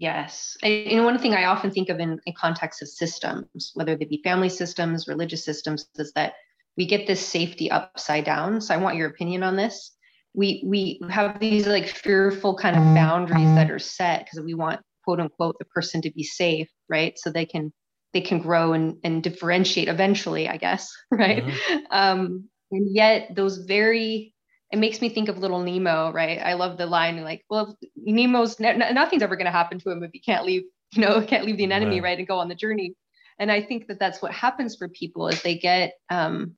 [0.00, 0.56] Yes.
[0.62, 4.22] And one thing I often think of in, in context of systems, whether they be
[4.24, 6.32] family systems, religious systems, is that
[6.78, 8.62] we get this safety upside down.
[8.62, 9.92] So I want your opinion on this.
[10.34, 14.80] We we have these like fearful kind of boundaries that are set because we want
[15.04, 17.18] quote unquote the person to be safe, right?
[17.18, 17.70] So they can
[18.14, 21.44] they can grow and, and differentiate eventually, I guess, right?
[21.44, 21.78] Mm-hmm.
[21.90, 24.32] Um, and yet those very
[24.70, 26.38] it makes me think of little Nemo, right?
[26.38, 30.10] I love the line like, well, Nemo's nothing's ever going to happen to him if
[30.12, 30.62] he can't leave,
[30.92, 32.02] you know, can't leave the anemone, right.
[32.02, 32.94] right, and go on the journey.
[33.38, 35.94] And I think that that's what happens for people is they get.
[36.08, 36.56] Um,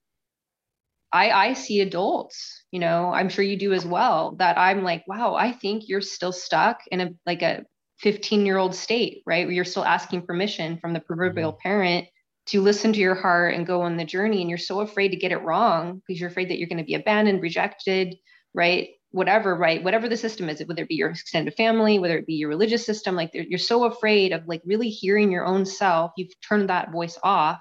[1.12, 4.34] I I see adults, you know, I'm sure you do as well.
[4.38, 7.64] That I'm like, wow, I think you're still stuck in a like a
[8.00, 9.46] 15 year old state, right?
[9.46, 11.68] Where you're still asking permission from the proverbial mm-hmm.
[11.68, 12.08] parent
[12.46, 15.16] to listen to your heart and go on the journey and you're so afraid to
[15.16, 18.16] get it wrong because you're afraid that you're going to be abandoned rejected
[18.54, 18.90] right?
[19.12, 19.82] Whatever right?
[19.82, 22.84] Whatever the system is whether it be your extended family whether it be your religious
[22.84, 26.12] system like you're so afraid of like really hearing your own self.
[26.16, 27.60] You've turned that voice off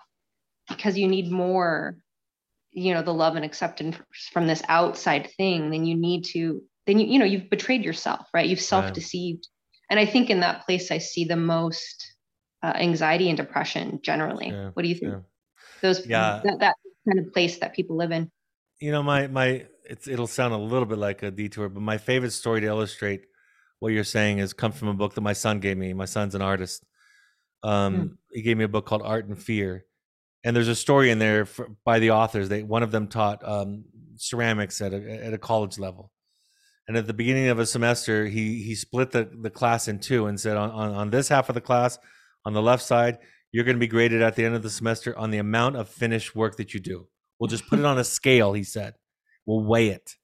[0.67, 1.97] because you need more
[2.71, 3.97] you know the love and acceptance
[4.31, 8.27] from this outside thing then you need to then you you know you've betrayed yourself
[8.33, 8.47] right?
[8.47, 9.47] You've self-deceived.
[9.89, 12.10] And i think in that place i see the most
[12.63, 14.49] uh, anxiety and depression generally.
[14.49, 15.13] Yeah, what do you think?
[15.13, 15.19] Yeah.
[15.81, 16.41] Those yeah.
[16.43, 16.75] That, that
[17.07, 18.31] kind of place that people live in.
[18.79, 21.97] You know, my my it's it'll sound a little bit like a detour, but my
[21.97, 23.21] favorite story to illustrate
[23.79, 25.93] what you're saying is come from a book that my son gave me.
[25.93, 26.85] My son's an artist.
[27.63, 28.17] Um, mm.
[28.31, 29.85] He gave me a book called Art and Fear,
[30.43, 32.49] and there's a story in there for, by the authors.
[32.49, 33.85] They one of them taught um,
[34.15, 36.11] ceramics at a at a college level,
[36.87, 40.27] and at the beginning of a semester, he he split the the class in two
[40.27, 41.99] and said on on, on this half of the class,
[42.45, 43.19] on the left side,
[43.51, 45.89] you're going to be graded at the end of the semester on the amount of
[45.89, 47.07] finished work that you do.
[47.39, 48.95] We'll just put it on a scale, he said.
[49.45, 50.15] We'll weigh it,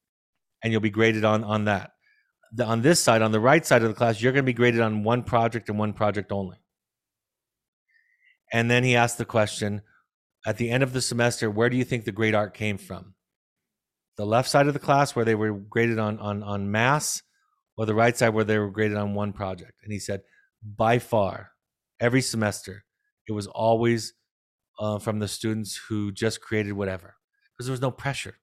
[0.64, 1.92] and you'll be graded on on that.
[2.54, 4.54] The, on this side, on the right side of the class, you're going to be
[4.54, 6.58] graded on one project and one project only.
[8.54, 9.82] And then he asked the question
[10.46, 13.16] at the end of the semester, where do you think the great art came from?
[14.16, 17.22] The left side of the class where they were graded on on on mass,
[17.76, 19.74] or the right side where they were graded on one project?
[19.84, 20.22] And he said,
[20.64, 21.52] by far,
[22.00, 22.84] every semester.
[23.28, 24.14] It was always
[24.80, 27.16] uh, from the students who just created whatever
[27.52, 28.36] because there was no pressure.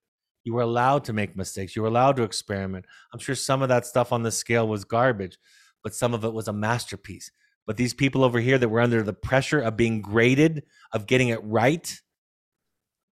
[0.45, 1.75] You were allowed to make mistakes.
[1.75, 2.85] You were allowed to experiment.
[3.13, 5.39] I'm sure some of that stuff on the scale was garbage,
[5.83, 7.31] but some of it was a masterpiece.
[7.67, 11.29] But these people over here that were under the pressure of being graded, of getting
[11.29, 11.99] it right,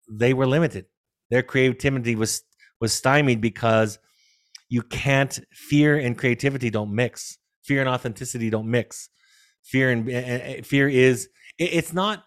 [0.09, 0.87] they were limited.
[1.29, 2.43] Their creativity was
[2.81, 3.99] was stymied because
[4.67, 7.37] you can't fear and creativity don't mix.
[7.63, 9.09] Fear and authenticity don't mix
[9.63, 12.23] fear and uh, fear is it, it's not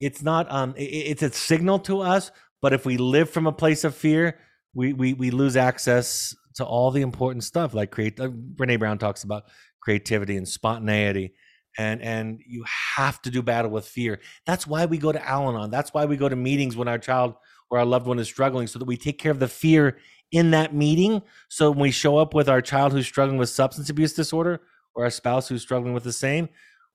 [0.00, 2.30] it's not um it, it's a signal to us
[2.62, 4.38] but if we live from a place of fear
[4.74, 8.98] we we, we lose access to all the important stuff like create uh, Brené Brown
[8.98, 9.44] talks about
[9.80, 11.34] creativity and spontaneity
[11.78, 12.64] and and you
[12.96, 14.20] have to do battle with fear.
[14.46, 15.70] That's why we go to al-anon.
[15.70, 17.34] That's why we go to meetings when our child
[17.70, 19.98] or our loved one is struggling so that we take care of the fear
[20.32, 21.22] in that meeting.
[21.48, 24.60] So when we show up with our child who's struggling with substance abuse disorder
[24.94, 26.48] or a spouse who's struggling with the same,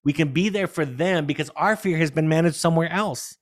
[0.03, 3.37] we can be there for them because our fear has been managed somewhere else.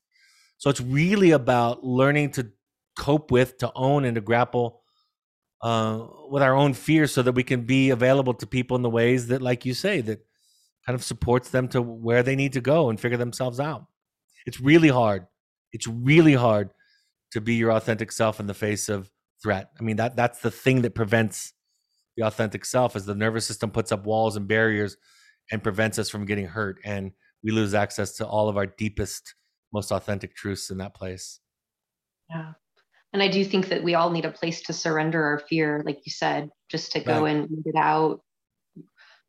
[0.58, 2.52] So it's really about learning to
[2.98, 4.82] cope with, to own, and to grapple
[5.62, 8.90] uh, with our own fears so that we can be available to people in the
[8.90, 10.20] ways that, like you say, that
[10.86, 13.86] kind of supports them to where they need to go and figure themselves out.
[14.46, 15.26] It's really hard.
[15.72, 16.70] It's really hard
[17.32, 19.10] to be your authentic self in the face of
[19.42, 19.70] threat.
[19.80, 21.54] I mean that that's the thing that prevents
[22.18, 24.98] the authentic self as the nervous system puts up walls and barriers
[25.52, 27.12] and prevents us from getting hurt and
[27.44, 29.36] we lose access to all of our deepest
[29.74, 31.40] most authentic truths in that place
[32.30, 32.54] yeah
[33.12, 36.00] and i do think that we all need a place to surrender our fear like
[36.06, 37.36] you said just to go right.
[37.36, 38.22] and read it out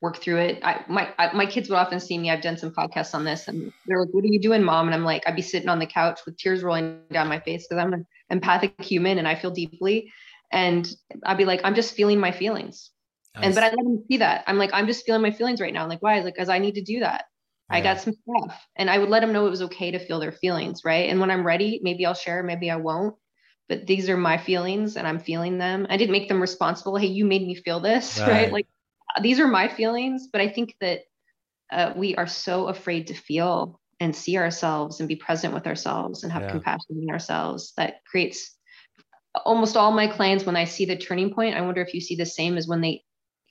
[0.05, 0.61] work through it.
[0.63, 2.31] I my I, my kids would often see me.
[2.31, 4.95] I've done some podcasts on this, and they're like, "What are you doing, mom?" And
[4.95, 7.83] I'm like, I'd be sitting on the couch with tears rolling down my face because
[7.83, 10.13] I'm an empathic human and I feel deeply.
[10.55, 10.89] And
[11.25, 12.91] I'd be like, I'm just feeling my feelings.
[13.35, 13.45] Nice.
[13.45, 14.45] And but I let them see that.
[14.47, 15.83] I'm like, I'm just feeling my feelings right now.
[15.83, 16.21] I'm like, why?
[16.21, 17.25] Like, because I need to do that.
[17.71, 17.77] Yeah.
[17.77, 20.21] I got some stuff, and I would let them know it was okay to feel
[20.21, 21.09] their feelings, right?
[21.09, 23.17] And when I'm ready, maybe I'll share, maybe I won't
[23.69, 25.87] but these are my feelings and I'm feeling them.
[25.89, 26.97] I didn't make them responsible.
[26.97, 28.29] Hey, you made me feel this, right?
[28.29, 28.53] right?
[28.53, 28.67] Like
[29.23, 31.01] these are my feelings, but I think that
[31.73, 36.23] uh, we are so afraid to feel and see ourselves and be present with ourselves
[36.23, 36.51] and have yeah.
[36.51, 38.55] compassion in ourselves that creates
[39.45, 41.57] almost all my clients when I see the turning point.
[41.57, 43.03] I wonder if you see the same as when they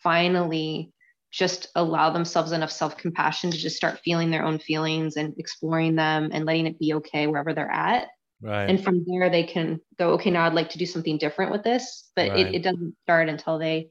[0.02, 0.92] finally
[1.32, 5.96] just allow themselves enough self compassion to just start feeling their own feelings and exploring
[5.96, 8.08] them and letting it be okay wherever they're at.
[8.40, 8.70] Right.
[8.70, 11.64] And from there, they can go, okay, now I'd like to do something different with
[11.64, 12.12] this.
[12.16, 12.40] But right.
[12.40, 13.88] it, it doesn't start until they,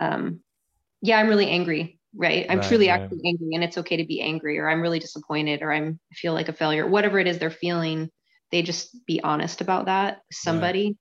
[0.00, 0.40] um,
[1.02, 2.46] yeah, I'm really angry, right?
[2.48, 5.62] I'm right, truly actually angry, and it's okay to be angry, or I'm really disappointed,
[5.62, 8.08] or I'm I feel like a failure, whatever it is they're feeling.
[8.52, 10.20] They just be honest about that.
[10.30, 10.96] Somebody.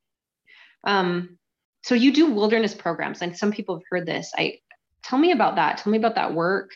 [0.84, 1.38] Um,
[1.84, 4.32] so you do wilderness programs, and some people have heard this.
[4.38, 4.60] I
[5.04, 5.78] tell me about that.
[5.78, 6.72] Tell me about that work.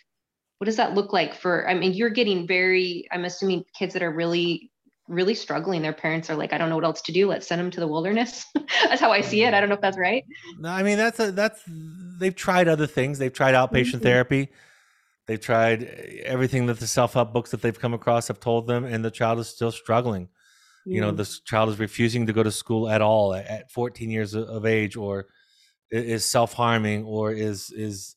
[0.57, 1.69] What does that look like for?
[1.69, 3.07] I mean, you're getting very.
[3.11, 4.71] I'm assuming kids that are really
[5.07, 5.81] really struggling.
[5.81, 7.27] Their parents are like, I don't know what else to do.
[7.27, 8.45] Let's send them to the wilderness.
[8.83, 9.53] that's how I see it.
[9.53, 10.25] I don't know if that's right.
[10.57, 13.19] No, I mean that's a that's they've tried other things.
[13.19, 14.03] They've tried outpatient mm-hmm.
[14.03, 14.49] therapy.
[15.27, 15.83] They've tried
[16.23, 19.39] everything that the self-help books that they've come across have told them, and the child
[19.39, 20.29] is still struggling.
[20.85, 24.35] You know, this child is refusing to go to school at all at 14 years
[24.35, 25.25] of age, or
[25.89, 28.15] is self-harming, or is is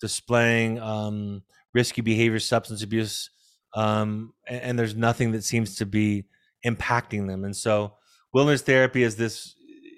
[0.00, 1.42] displaying um,
[1.74, 3.30] risky behavior, substance abuse,
[3.74, 6.24] um, and, and, there's nothing that seems to be
[6.66, 7.44] impacting them.
[7.44, 7.94] And so,
[8.32, 9.54] wilderness therapy is this.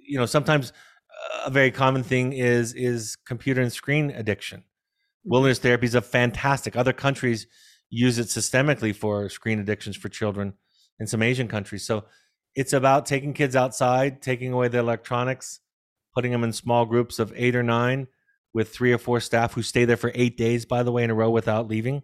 [0.06, 0.72] You know, sometimes
[1.44, 4.64] a very common thing is is computer and screen addiction.
[5.24, 6.76] Wilderness therapy is a fantastic.
[6.76, 7.46] Other countries
[7.90, 10.54] use it systemically for screen addictions for children
[11.00, 11.84] in some Asian countries.
[11.84, 12.04] So
[12.54, 15.60] it's about taking kids outside, taking away the electronics,
[16.14, 18.06] putting them in small groups of eight or nine
[18.52, 21.10] with three or four staff who stay there for eight days, by the way, in
[21.10, 22.02] a row without leaving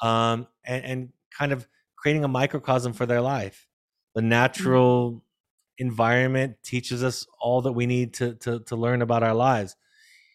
[0.00, 1.66] um, and, and kind of
[1.96, 3.66] creating a microcosm for their life.
[4.14, 5.18] The natural mm-hmm.
[5.78, 9.76] environment teaches us all that we need to, to, to learn about our lives.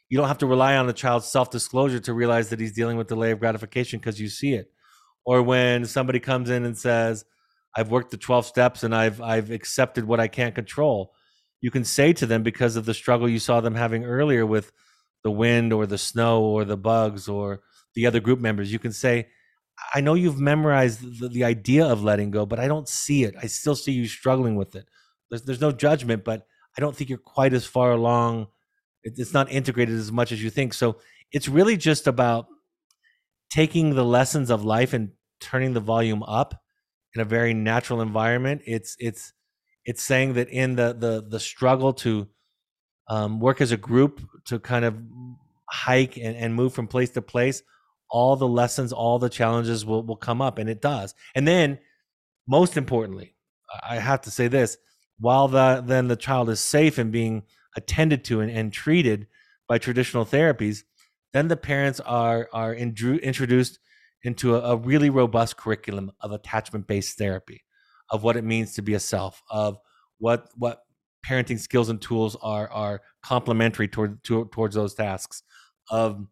[0.10, 2.98] You don't have to rely on the child's self disclosure to realize that he's dealing
[2.98, 4.72] with delay of gratification because you see it.
[5.26, 7.26] Or when somebody comes in and says,
[7.78, 11.14] I've worked the 12 steps and I've I've accepted what I can't control.
[11.62, 14.72] You can say to them because of the struggle you saw them having earlier with
[15.24, 17.62] the wind or the snow or the bugs or
[17.94, 19.28] the other group members, you can say,
[19.94, 23.36] I know you've memorized the, the, idea of letting go, but I don't see it.
[23.40, 24.88] I still see you struggling with it.
[25.30, 26.48] There's, there's no judgment, but
[26.78, 28.48] I don't think you're quite as far along.
[29.04, 30.74] It, it's not integrated as much as you think.
[30.74, 30.98] So
[31.32, 32.48] it's really just about
[33.52, 36.60] taking the lessons of life and turning the volume up
[37.16, 38.62] in a very natural environment.
[38.66, 39.34] It's it's
[39.86, 42.28] it's saying that in the the the struggle to
[43.10, 44.98] um, work as a group to kind of
[45.70, 47.64] hike and, and move from place to place
[48.10, 51.14] all the lessons, all the challenges will, will come up, and it does.
[51.36, 51.80] And then,
[52.48, 53.36] most importantly,
[53.88, 54.78] I have to say this:
[55.20, 57.44] while the then the child is safe and being
[57.76, 59.28] attended to and, and treated
[59.68, 60.84] by traditional therapies,
[61.34, 63.80] then the parents are are introduced
[64.24, 67.64] into a, a really robust curriculum of attachment based therapy,
[68.10, 69.78] of what it means to be a self, of
[70.18, 70.84] what what
[71.26, 75.44] parenting skills and tools are are complementary toward to, towards those tasks,
[75.90, 76.26] of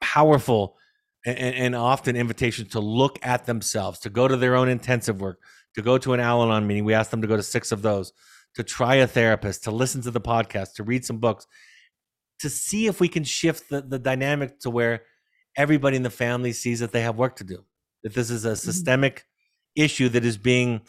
[0.00, 0.76] powerful
[1.24, 5.40] and, and often invitations to look at themselves, to go to their own intensive work,
[5.74, 6.84] to go to an Al Anon meeting.
[6.84, 8.12] We asked them to go to six of those,
[8.54, 11.46] to try a therapist, to listen to the podcast, to read some books,
[12.40, 15.02] to see if we can shift the, the dynamic to where
[15.56, 17.64] everybody in the family sees that they have work to do.
[18.02, 18.56] That this is a mm-hmm.
[18.56, 19.84] systemic mm-hmm.
[19.84, 20.82] issue that is being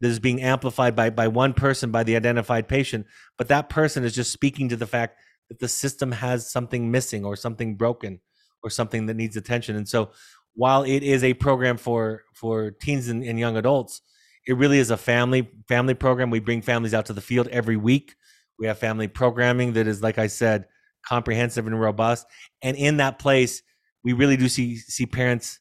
[0.00, 3.06] that is being amplified by by one person, by the identified patient,
[3.36, 7.24] but that person is just speaking to the fact that the system has something missing
[7.24, 8.20] or something broken
[8.62, 9.76] or something that needs attention.
[9.76, 10.10] And so
[10.54, 14.02] while it is a program for for teens and, and young adults,
[14.46, 16.30] it really is a family family program.
[16.30, 18.14] We bring families out to the field every week.
[18.58, 20.66] We have family programming that is, like I said,
[21.06, 22.26] comprehensive and robust.
[22.60, 23.62] And in that place,
[24.08, 25.60] we really do see see parents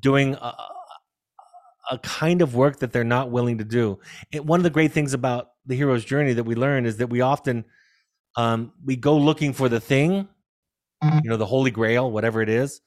[0.00, 0.54] doing a,
[1.90, 3.98] a kind of work that they're not willing to do.
[4.32, 7.08] And one of the great things about the hero's journey that we learn is that
[7.08, 7.64] we often
[8.36, 10.28] um, we go looking for the thing
[11.22, 12.80] you know, the Holy Grail, whatever it is.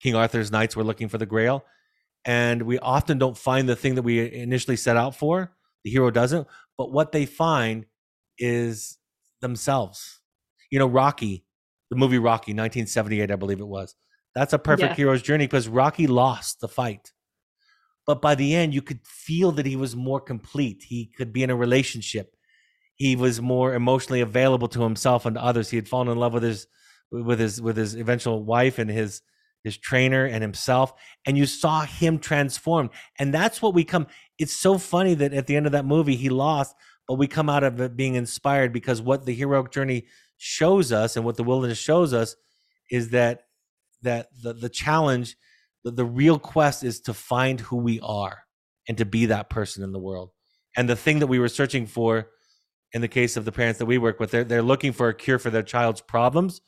[0.00, 1.64] King Arthur's knights were looking for the Grail.
[2.24, 5.52] And we often don't find the thing that we initially set out for.
[5.82, 6.46] The hero doesn't.
[6.78, 7.86] But what they find
[8.38, 8.98] is
[9.40, 10.20] themselves.
[10.70, 11.44] You know, Rocky,
[11.90, 13.94] the movie Rocky, 1978, I believe it was.
[14.34, 14.96] That's a perfect yeah.
[14.96, 17.12] hero's journey because Rocky lost the fight.
[18.06, 20.84] But by the end, you could feel that he was more complete.
[20.86, 22.36] He could be in a relationship.
[22.96, 25.70] He was more emotionally available to himself and to others.
[25.70, 26.66] He had fallen in love with his
[27.10, 29.22] with his with his eventual wife and his
[29.62, 30.92] his trainer and himself
[31.24, 34.06] and you saw him transformed and that's what we come
[34.38, 36.74] it's so funny that at the end of that movie he lost
[37.06, 40.04] but we come out of it being inspired because what the heroic journey
[40.36, 42.36] shows us and what the wilderness shows us
[42.90, 43.44] is that
[44.04, 45.36] that the, the challenge
[45.82, 48.38] the, the real quest is to find who we are
[48.88, 50.30] and to be that person in the world.
[50.76, 52.28] And the thing that we were searching for
[52.94, 55.14] in the case of the parents that we work with they're, they're looking for a
[55.14, 56.60] cure for their child's problems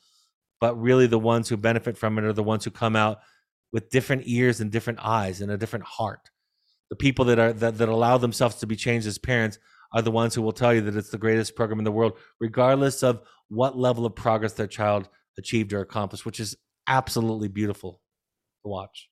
[0.59, 3.19] but really the ones who benefit from it are the ones who come out
[3.71, 6.29] with different ears and different eyes and a different heart.
[6.89, 9.59] The people that are that, that allow themselves to be changed as parents
[9.93, 12.17] are the ones who will tell you that it's the greatest program in the world
[12.39, 15.07] regardless of what level of progress their child
[15.37, 16.57] achieved or accomplished which is
[16.87, 18.01] absolutely beautiful
[18.63, 19.09] to watch.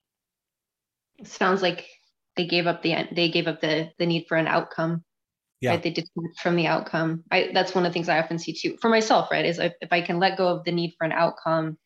[1.23, 1.87] Sounds like
[2.35, 5.03] they gave up the they gave up the the need for an outcome
[5.61, 5.71] yeah.
[5.71, 5.83] right?
[5.83, 7.23] They detach from the outcome.
[7.31, 9.73] I that's one of the things i often see too for myself right is if,
[9.81, 11.77] if i can let go of the need for an outcome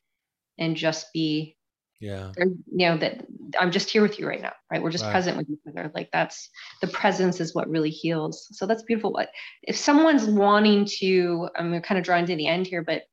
[0.58, 1.56] and just be
[2.00, 2.32] yeah.
[2.38, 3.26] you know that
[3.60, 4.82] i'm just here with you right now right?
[4.82, 5.12] We're just right.
[5.12, 5.92] present with each other.
[5.96, 6.50] Like that's
[6.82, 8.48] the presence is what really heals.
[8.52, 9.12] So that's beautiful.
[9.12, 9.30] But
[9.64, 13.04] if someone's wanting to i'm kind of drawing to the end here but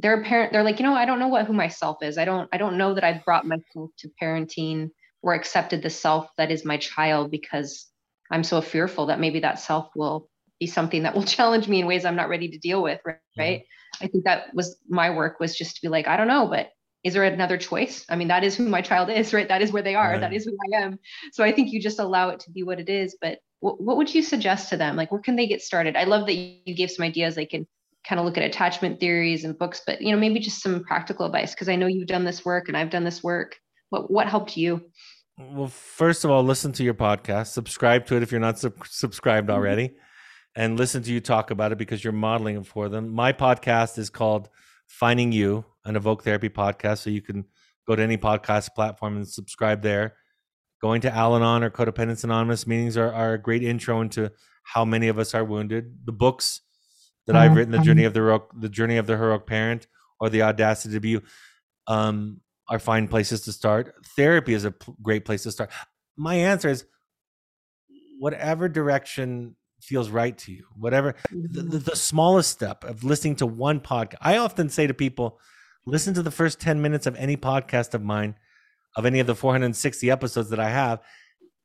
[0.00, 2.24] they're a parent they're like you know i don't know what who myself is i
[2.24, 4.90] don't i don't know that i've brought myself to parenting
[5.22, 7.90] or accepted the self that is my child because
[8.30, 10.28] I'm so fearful that maybe that self will
[10.58, 13.00] be something that will challenge me in ways I'm not ready to deal with.
[13.04, 13.60] Right.
[13.60, 14.04] Mm-hmm.
[14.04, 16.70] I think that was my work was just to be like, I don't know, but
[17.02, 18.04] is there another choice?
[18.08, 19.48] I mean, that is who my child is, right?
[19.48, 20.12] That is where they are.
[20.12, 20.20] Right.
[20.20, 20.98] That is who I am.
[21.32, 23.16] So I think you just allow it to be what it is.
[23.20, 24.96] But what, what would you suggest to them?
[24.96, 25.96] Like, where can they get started?
[25.96, 27.34] I love that you gave some ideas.
[27.34, 27.66] They can
[28.06, 31.26] kind of look at attachment theories and books, but you know, maybe just some practical
[31.26, 33.56] advice because I know you've done this work and I've done this work.
[33.90, 34.82] What what helped you?
[35.38, 37.48] Well, first of all, listen to your podcast.
[37.48, 39.56] Subscribe to it if you're not sub- subscribed mm-hmm.
[39.56, 40.60] already, mm-hmm.
[40.60, 43.08] and listen to you talk about it because you're modeling it for them.
[43.10, 44.48] My podcast is called
[44.86, 46.98] Finding You, an Evoke Therapy podcast.
[46.98, 47.44] So you can
[47.86, 50.16] go to any podcast platform and subscribe there.
[50.80, 54.30] Going to Al Anon or Codependence Anonymous meetings are, are a great intro into
[54.62, 55.98] how many of us are wounded.
[56.04, 56.62] The books
[57.26, 59.86] that I've written, the journey of the heroic, the journey of the heroic parent,
[60.20, 61.20] or the audacity to be.
[61.86, 62.40] Um,
[62.70, 63.94] are fine places to start.
[64.16, 65.70] Therapy is a p- great place to start.
[66.16, 66.84] My answer is
[68.20, 73.46] whatever direction feels right to you, whatever the, the, the smallest step of listening to
[73.46, 74.18] one podcast.
[74.20, 75.40] I often say to people,
[75.84, 78.36] listen to the first 10 minutes of any podcast of mine,
[78.96, 81.00] of any of the 460 episodes that I have.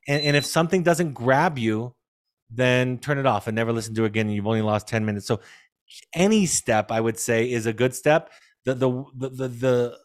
[0.07, 1.93] And, and if something doesn't grab you,
[2.49, 4.29] then turn it off and never listen to it again.
[4.29, 5.25] You've only lost 10 minutes.
[5.25, 5.41] So
[6.13, 8.31] any step I would say is a good step.
[8.65, 9.97] The, the, the, the, the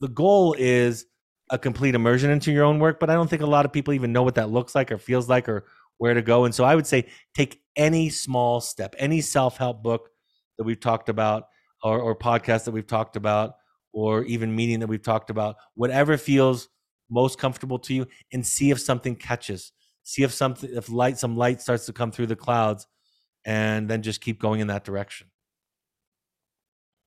[0.00, 1.06] the goal is
[1.50, 3.94] a complete immersion into your own work, but I don't think a lot of people
[3.94, 5.64] even know what that looks like or feels like or
[5.98, 6.44] where to go.
[6.44, 10.10] And so I would say take any small step, any self help book
[10.58, 11.44] that we've talked about,
[11.82, 13.54] or, or podcast that we've talked about,
[13.92, 16.68] or even meeting that we've talked about, whatever feels
[17.08, 19.72] most comfortable to you, and see if something catches.
[20.06, 22.86] See if something, if light, some light starts to come through the clouds,
[23.44, 25.26] and then just keep going in that direction.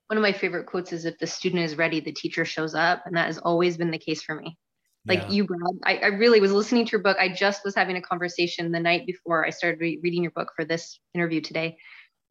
[0.09, 3.03] One of my favorite quotes is if the student is ready the teacher shows up
[3.07, 4.59] and that has always been the case for me.
[5.07, 5.31] Like yeah.
[5.31, 7.17] you Brad, I, I, really was listening to your book.
[7.21, 10.49] I just was having a conversation the night before i started re- reading your book
[10.57, 11.79] for this interview today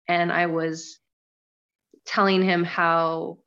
[0.09, 0.99] and i was
[2.05, 3.37] telling him how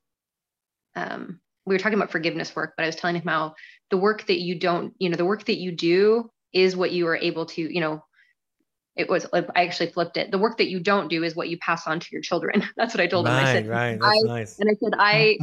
[0.96, 3.54] um, we were talking about forgiveness work but i was telling him how
[3.90, 7.06] the work that you don't you know the work that you do is what you
[7.06, 8.02] are able to you know
[8.96, 10.30] it was I actually flipped it.
[10.30, 12.62] The work that you don't do is what you pass on to your children.
[12.76, 13.46] That's what I told right, them.
[13.46, 14.58] I said, right, that's I, nice.
[14.58, 15.38] And I said, I,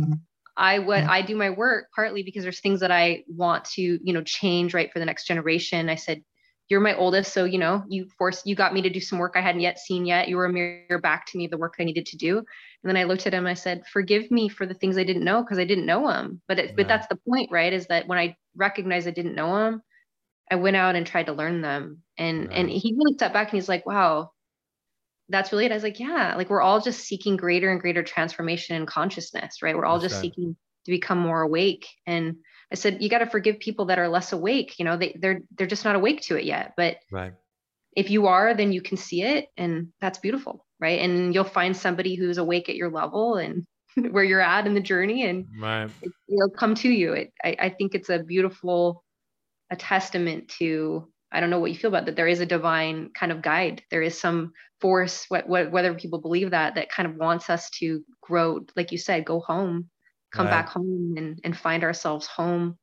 [0.55, 4.13] I what I do my work partly because there's things that I want to, you
[4.13, 5.89] know, change right for the next generation.
[5.89, 6.23] I said,
[6.69, 9.33] you're my oldest, so you know, you forced, you got me to do some work
[9.35, 10.27] I hadn't yet seen yet.
[10.27, 12.37] You were a mirror back to me of the work I needed to do.
[12.37, 12.45] And
[12.83, 13.47] then I looked at him.
[13.47, 16.41] I said, forgive me for the things I didn't know because I didn't know them.
[16.47, 17.71] But it, but that's the point, right?
[17.71, 19.81] Is that when I recognized I didn't know them,
[20.49, 22.03] I went out and tried to learn them.
[22.17, 22.57] And right.
[22.57, 24.31] and he really stepped back and he's like, wow,
[25.29, 25.71] that's really it.
[25.71, 29.61] I was like, yeah, like we're all just seeking greater and greater transformation and consciousness,
[29.61, 29.75] right?
[29.75, 30.31] We're all that's just right.
[30.31, 31.87] seeking to become more awake.
[32.05, 32.37] And
[32.71, 34.79] I said, you got to forgive people that are less awake.
[34.79, 36.73] You know, they they're they're just not awake to it yet.
[36.75, 37.33] But right.
[37.95, 40.99] if you are, then you can see it, and that's beautiful, right?
[40.99, 43.65] And you'll find somebody who's awake at your level and
[44.11, 45.89] where you're at in the journey, and right.
[46.01, 47.13] it, will come to you.
[47.13, 49.03] It, I, I think it's a beautiful
[49.69, 52.15] a testament to I don't know what you feel about that.
[52.15, 53.83] There is a divine kind of guide.
[53.91, 57.69] There is some force, what, what, whether people believe that, that kind of wants us
[57.71, 59.89] to grow, like you said, go home,
[60.33, 60.51] come right.
[60.51, 62.77] back home and, and find ourselves home.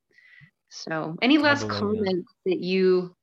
[0.69, 3.15] So any last comments that you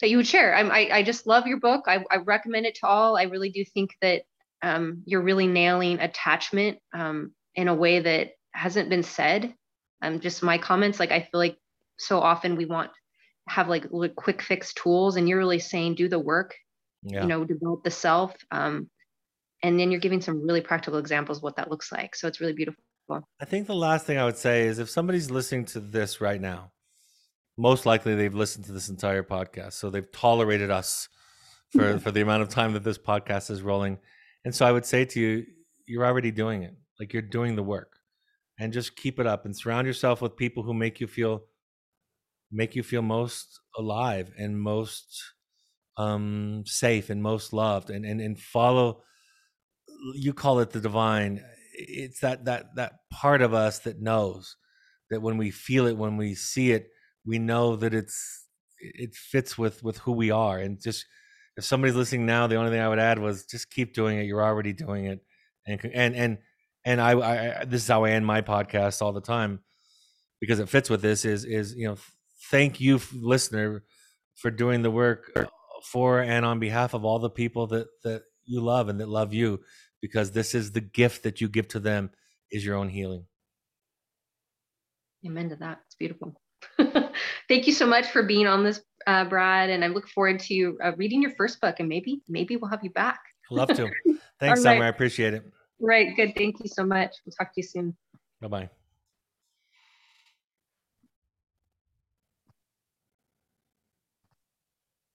[0.00, 0.54] that you would share?
[0.54, 1.86] I, I, I just love your book.
[1.88, 3.16] I, I recommend it to all.
[3.16, 4.22] I really do think that
[4.62, 9.54] um, you're really nailing attachment um, in a way that hasn't been said.
[10.02, 11.56] Um, just my comments, like I feel like
[11.98, 12.90] so often we want
[13.48, 13.86] have like
[14.16, 16.54] quick fix tools, and you're really saying do the work.
[17.02, 17.22] Yeah.
[17.22, 18.34] You know, develop the self.
[18.50, 18.90] Um,
[19.62, 22.14] and then you're giving some really practical examples of what that looks like.
[22.14, 22.82] So it's really beautiful.
[23.40, 26.40] I think the last thing I would say is if somebody's listening to this right
[26.40, 26.72] now,
[27.56, 31.08] most likely they've listened to this entire podcast, so they've tolerated us
[31.72, 33.98] for for the amount of time that this podcast is rolling.
[34.44, 35.44] And so I would say to you,
[35.86, 36.74] you're already doing it.
[37.00, 37.94] Like you're doing the work.
[38.60, 41.44] And just keep it up and surround yourself with people who make you feel
[42.50, 45.22] make you feel most alive and most
[45.96, 49.02] um safe and most loved and and, and follow
[50.14, 51.42] you call it the divine
[51.74, 54.56] it's that that that part of us that knows
[55.10, 56.88] that when we feel it when we see it
[57.24, 58.46] we know that it's
[58.80, 60.58] it fits with with who we are.
[60.58, 61.04] And just
[61.56, 64.24] if somebody's listening now the only thing i would add was just keep doing it.
[64.24, 65.20] You're already doing it.
[65.66, 66.38] And and and
[66.84, 67.12] and I,
[67.60, 69.60] I this is how i end my podcast all the time
[70.40, 71.96] because it fits with this is is you know
[72.50, 73.84] thank you listener
[74.34, 75.32] for doing the work
[75.84, 79.34] for and on behalf of all the people that that you love and that love
[79.34, 79.60] you
[80.00, 82.10] because this is the gift that you give to them
[82.50, 83.24] is your own healing.
[85.26, 85.80] Amen to that.
[85.86, 86.40] It's beautiful.
[87.48, 89.70] Thank you so much for being on this, uh, Brad.
[89.70, 92.84] And I look forward to uh, reading your first book and maybe, maybe we'll have
[92.84, 93.20] you back.
[93.50, 93.90] Love to.
[94.40, 94.74] Thanks, right.
[94.74, 94.84] Summer.
[94.84, 95.44] I appreciate it.
[95.80, 96.14] Right.
[96.16, 96.34] Good.
[96.36, 97.14] Thank you so much.
[97.24, 97.96] We'll talk to you soon.
[98.40, 98.70] Bye bye.